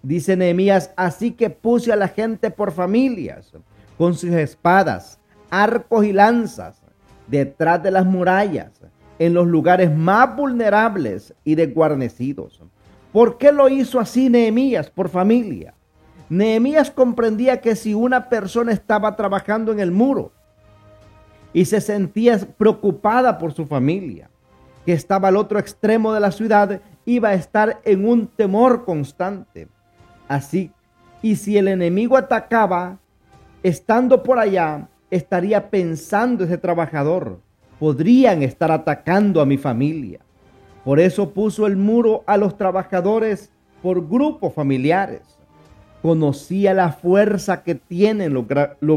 dice 0.03 0.35
Nehemías, 0.35 0.91
así 0.97 1.31
que 1.31 1.49
puse 1.49 1.93
a 1.93 1.95
la 1.95 2.09
gente 2.09 2.51
por 2.51 2.73
familias 2.73 3.53
con 3.97 4.13
sus 4.13 4.31
espadas, 4.31 5.19
arcos 5.49 6.05
y 6.05 6.13
lanzas, 6.13 6.81
detrás 7.27 7.81
de 7.81 7.91
las 7.91 8.05
murallas, 8.05 8.71
en 9.19 9.33
los 9.33 9.47
lugares 9.47 9.95
más 9.95 10.35
vulnerables 10.35 11.33
y 11.43 11.55
desguarnecidos. 11.55 12.61
¿Por 13.11 13.37
qué 13.37 13.51
lo 13.51 13.69
hizo 13.69 13.99
así 13.99 14.29
Nehemías? 14.29 14.89
Por 14.89 15.09
familia. 15.09 15.73
Nehemías 16.29 16.91
comprendía 16.91 17.61
que 17.61 17.75
si 17.75 17.93
una 17.93 18.29
persona 18.29 18.73
estaba 18.73 19.15
trabajando 19.15 19.71
en 19.71 19.79
el 19.79 19.91
muro 19.91 20.31
y 21.53 21.65
se 21.65 21.79
sentía 21.79 22.37
preocupada 22.57 23.37
por 23.37 23.53
su 23.53 23.65
familia, 23.65 24.29
que 24.85 24.93
estaba 24.93 25.29
al 25.29 25.37
otro 25.37 25.59
extremo 25.59 26.13
de 26.13 26.19
la 26.19 26.31
ciudad, 26.31 26.81
iba 27.05 27.29
a 27.29 27.33
estar 27.33 27.79
en 27.85 28.07
un 28.07 28.27
temor 28.27 28.83
constante. 28.85 29.67
Así, 30.27 30.71
y 31.21 31.37
si 31.37 31.57
el 31.57 31.67
enemigo 31.67 32.17
atacaba, 32.17 32.99
estando 33.65 34.21
por 34.21 34.37
allá, 34.37 34.89
estaría 35.09 35.71
pensando 35.71 36.43
ese 36.43 36.59
trabajador, 36.59 37.39
podrían 37.79 38.43
estar 38.43 38.69
atacando 38.69 39.41
a 39.41 39.45
mi 39.47 39.57
familia. 39.57 40.19
Por 40.83 40.99
eso 40.99 41.31
puso 41.31 41.65
el 41.65 41.75
muro 41.75 42.23
a 42.27 42.37
los 42.37 42.57
trabajadores 42.57 43.51
por 43.81 44.07
grupos 44.07 44.53
familiares. 44.53 45.21
Conocía 46.03 46.75
la 46.75 46.91
fuerza 46.91 47.63
que 47.63 47.73
tienen 47.73 48.35
los, 48.35 48.45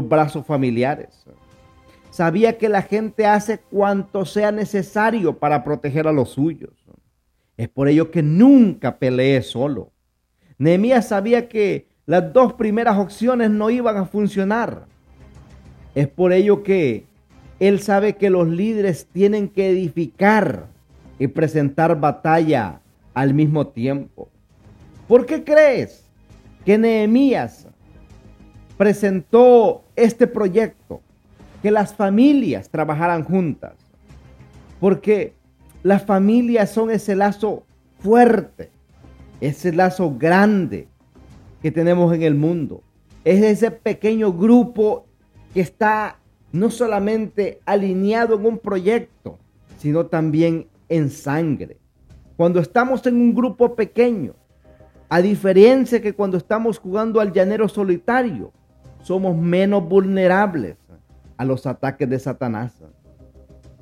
brazos 0.07 0.45
familiares. 0.45 1.25
Sabía 2.11 2.59
que 2.59 2.69
la 2.69 2.83
gente 2.83 3.25
hace 3.25 3.57
cuanto 3.57 4.23
sea 4.23 4.51
necesario 4.51 5.39
para 5.39 5.63
proteger 5.63 6.07
a 6.07 6.11
los 6.11 6.29
suyos. 6.29 6.85
Es 7.57 7.69
por 7.69 7.87
ello 7.87 8.11
que 8.11 8.21
nunca 8.21 8.99
peleé 8.99 9.41
solo. 9.41 9.91
Nehemías 10.59 11.07
sabía 11.07 11.49
que 11.49 11.88
las 12.09 12.33
dos 12.33 12.53
primeras 12.53 12.97
opciones 12.97 13.51
no 13.51 13.69
iban 13.69 13.95
a 13.95 14.05
funcionar. 14.05 14.87
Es 15.93 16.07
por 16.07 16.33
ello 16.33 16.63
que 16.63 17.05
él 17.59 17.79
sabe 17.81 18.15
que 18.15 18.31
los 18.31 18.47
líderes 18.47 19.05
tienen 19.13 19.47
que 19.47 19.69
edificar 19.69 20.65
y 21.19 21.27
presentar 21.27 21.99
batalla 21.99 22.81
al 23.13 23.35
mismo 23.35 23.67
tiempo. 23.67 24.27
¿Por 25.07 25.27
qué 25.27 25.43
crees 25.43 26.03
que 26.65 26.79
Nehemías 26.79 27.67
presentó 28.75 29.83
este 29.95 30.25
proyecto? 30.25 31.01
que 31.61 31.71
las 31.71 31.93
familias 31.93 32.69
trabajaran 32.69 33.23
juntas, 33.23 33.73
porque 34.79 35.33
las 35.83 36.03
familias 36.03 36.71
son 36.71 36.89
ese 36.89 37.15
lazo 37.15 37.65
fuerte, 37.99 38.71
ese 39.41 39.73
lazo 39.73 40.15
grande 40.17 40.87
que 41.61 41.71
tenemos 41.71 42.13
en 42.13 42.23
el 42.23 42.35
mundo. 42.35 42.83
Es 43.23 43.43
ese 43.43 43.71
pequeño 43.71 44.33
grupo 44.33 45.05
que 45.53 45.61
está 45.61 46.19
no 46.51 46.69
solamente 46.69 47.59
alineado 47.65 48.35
en 48.35 48.45
un 48.45 48.57
proyecto, 48.57 49.39
sino 49.77 50.07
también 50.07 50.67
en 50.87 51.09
sangre. 51.09 51.77
Cuando 52.37 52.59
estamos 52.59 53.05
en 53.05 53.15
un 53.15 53.33
grupo 53.33 53.75
pequeño, 53.75 54.33
a 55.09 55.21
diferencia 55.21 56.01
que 56.01 56.13
cuando 56.13 56.37
estamos 56.37 56.79
jugando 56.79 57.19
al 57.19 57.33
llanero 57.33 57.67
solitario, 57.67 58.51
somos 59.01 59.35
menos 59.35 59.87
vulnerables 59.87 60.77
a 61.37 61.45
los 61.45 61.65
ataques 61.65 62.09
de 62.09 62.19
Satanás. 62.19 62.83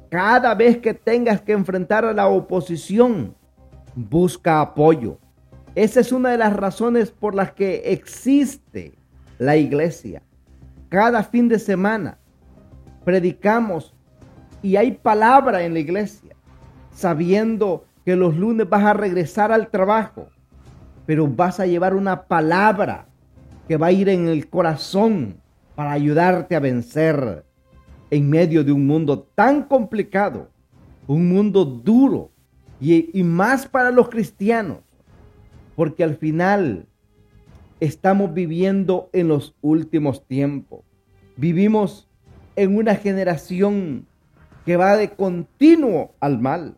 Cada 0.10 0.56
vez 0.56 0.78
que 0.78 0.94
tengas 0.94 1.42
que 1.42 1.52
enfrentar 1.52 2.06
a 2.06 2.14
la 2.14 2.28
oposición, 2.28 3.36
busca 3.94 4.62
apoyo. 4.62 5.20
Esa 5.78 6.00
es 6.00 6.12
una 6.12 6.32
de 6.32 6.40
las 6.40 6.54
razones 6.54 7.12
por 7.12 7.36
las 7.36 7.52
que 7.52 7.92
existe 7.92 8.94
la 9.38 9.58
iglesia. 9.58 10.24
Cada 10.90 11.22
fin 11.22 11.48
de 11.48 11.60
semana 11.60 12.18
predicamos 13.06 13.94
y 14.64 14.76
hay 14.78 14.94
palabra 14.94 15.62
en 15.62 15.74
la 15.74 15.80
iglesia, 15.80 16.36
sabiendo 16.92 17.86
que 18.04 18.16
los 18.16 18.36
lunes 18.36 18.68
vas 18.68 18.86
a 18.86 18.94
regresar 18.94 19.52
al 19.52 19.70
trabajo, 19.70 20.30
pero 21.06 21.28
vas 21.28 21.60
a 21.60 21.68
llevar 21.68 21.94
una 21.94 22.24
palabra 22.24 23.06
que 23.68 23.78
va 23.78 23.86
a 23.88 23.92
ir 23.92 24.10
en 24.10 24.28
el 24.28 24.50
corazón 24.50 25.40
para 25.76 25.92
ayudarte 25.92 26.56
a 26.56 26.60
vencer 26.60 27.46
en 28.10 28.28
medio 28.28 28.64
de 28.64 28.72
un 28.72 28.88
mundo 28.88 29.30
tan 29.36 29.62
complicado, 29.62 30.50
un 31.06 31.30
mundo 31.30 31.64
duro 31.64 32.32
y, 32.80 33.22
más 33.22 33.68
para 33.68 33.92
los 33.92 34.10
cristianos, 34.10 34.87
porque 35.78 36.04
al 36.04 36.18
final 36.18 36.88
estamos 37.80 38.34
viviendo 38.34 39.10
en 39.14 39.30
los 39.30 39.56
últimos 39.62 40.28
tiempos. 40.28 40.82
Vivimos 41.38 42.10
en 42.58 42.76
una 42.76 42.96
generación 42.96 44.06
que 44.66 44.76
va 44.76 44.98
de 44.98 45.12
continuo 45.12 46.14
al 46.20 46.40
mal. 46.40 46.76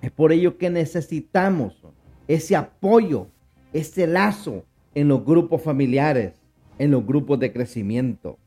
Es 0.00 0.10
por 0.10 0.32
ello 0.32 0.56
que 0.56 0.70
necesitamos 0.70 1.82
ese 2.28 2.56
apoyo, 2.56 3.26
ese 3.74 4.06
lazo 4.06 4.64
en 4.94 5.08
los 5.08 5.22
grupos 5.22 5.60
familiares, 5.60 6.32
en 6.78 6.92
los 6.92 7.04
grupos 7.04 7.38
de 7.40 7.52
crecimiento. 7.52 8.38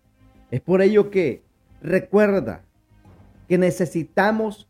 Es 0.49 0.61
por 0.61 0.81
ello 0.81 1.11
que 1.11 1.45
Recuerda 1.85 2.63
que 3.47 3.59
necesitamos 3.59 4.67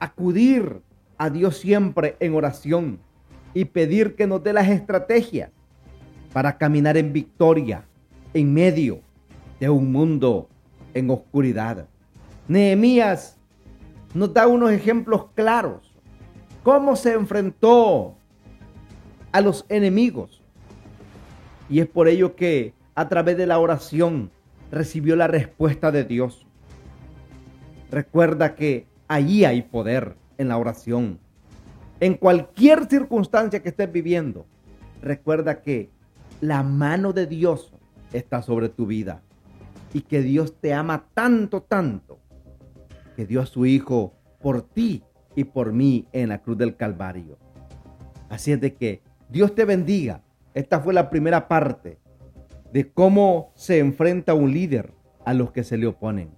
acudir 0.00 0.82
a 1.18 1.30
Dios 1.30 1.58
siempre 1.58 2.16
en 2.18 2.34
oración 2.34 2.98
y 3.54 3.64
pedir 3.64 4.14
que 4.14 4.26
nos 4.26 4.42
dé 4.42 4.52
las 4.52 4.68
estrategias 4.68 5.50
para 6.32 6.56
caminar 6.56 6.96
en 6.96 7.12
victoria 7.12 7.84
en 8.34 8.54
medio 8.54 9.00
de 9.58 9.68
un 9.68 9.90
mundo 9.90 10.48
en 10.94 11.10
oscuridad. 11.10 11.88
Nehemías 12.48 13.36
nos 14.14 14.32
da 14.32 14.46
unos 14.46 14.70
ejemplos 14.72 15.26
claros. 15.34 15.94
Cómo 16.62 16.96
se 16.96 17.12
enfrentó 17.12 18.16
a 19.32 19.40
los 19.40 19.64
enemigos. 19.68 20.42
Y 21.68 21.80
es 21.80 21.86
por 21.86 22.08
ello 22.08 22.34
que 22.34 22.74
a 22.94 23.08
través 23.08 23.36
de 23.36 23.46
la 23.46 23.58
oración 23.58 24.30
recibió 24.70 25.16
la 25.16 25.26
respuesta 25.26 25.90
de 25.90 26.04
Dios. 26.04 26.46
Recuerda 27.90 28.54
que 28.54 28.86
allí 29.08 29.44
hay 29.44 29.62
poder 29.62 30.16
en 30.38 30.48
la 30.48 30.58
oración. 30.58 31.18
En 32.00 32.14
cualquier 32.14 32.86
circunstancia 32.86 33.62
que 33.62 33.68
estés 33.68 33.92
viviendo, 33.92 34.46
recuerda 35.02 35.60
que 35.60 35.90
la 36.40 36.62
mano 36.62 37.12
de 37.12 37.26
Dios 37.26 37.74
está 38.14 38.40
sobre 38.40 38.70
tu 38.70 38.86
vida 38.86 39.20
y 39.92 40.00
que 40.00 40.22
Dios 40.22 40.56
te 40.58 40.72
ama 40.72 41.04
tanto, 41.12 41.60
tanto, 41.60 42.18
que 43.16 43.26
dio 43.26 43.42
a 43.42 43.46
su 43.46 43.66
Hijo 43.66 44.14
por 44.40 44.62
ti 44.62 45.02
y 45.36 45.44
por 45.44 45.74
mí 45.74 46.06
en 46.12 46.30
la 46.30 46.38
cruz 46.38 46.56
del 46.56 46.74
Calvario. 46.74 47.36
Así 48.30 48.52
es 48.52 48.60
de 48.62 48.74
que 48.74 49.02
Dios 49.28 49.54
te 49.54 49.66
bendiga. 49.66 50.22
Esta 50.54 50.80
fue 50.80 50.94
la 50.94 51.10
primera 51.10 51.48
parte 51.48 51.98
de 52.72 52.90
cómo 52.90 53.52
se 53.54 53.78
enfrenta 53.78 54.32
un 54.32 54.54
líder 54.54 54.94
a 55.26 55.34
los 55.34 55.52
que 55.52 55.64
se 55.64 55.76
le 55.76 55.86
oponen. 55.86 56.30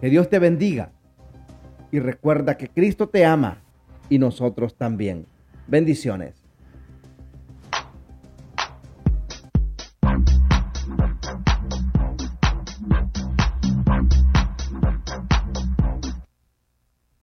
Que 0.00 0.10
Dios 0.10 0.28
te 0.28 0.40
bendiga 0.40 0.90
y 1.92 2.00
recuerda 2.00 2.56
que 2.56 2.68
Cristo 2.68 3.08
te 3.08 3.24
ama 3.24 3.63
y 4.08 4.18
nosotros 4.18 4.76
también. 4.76 5.26
Bendiciones. 5.66 6.43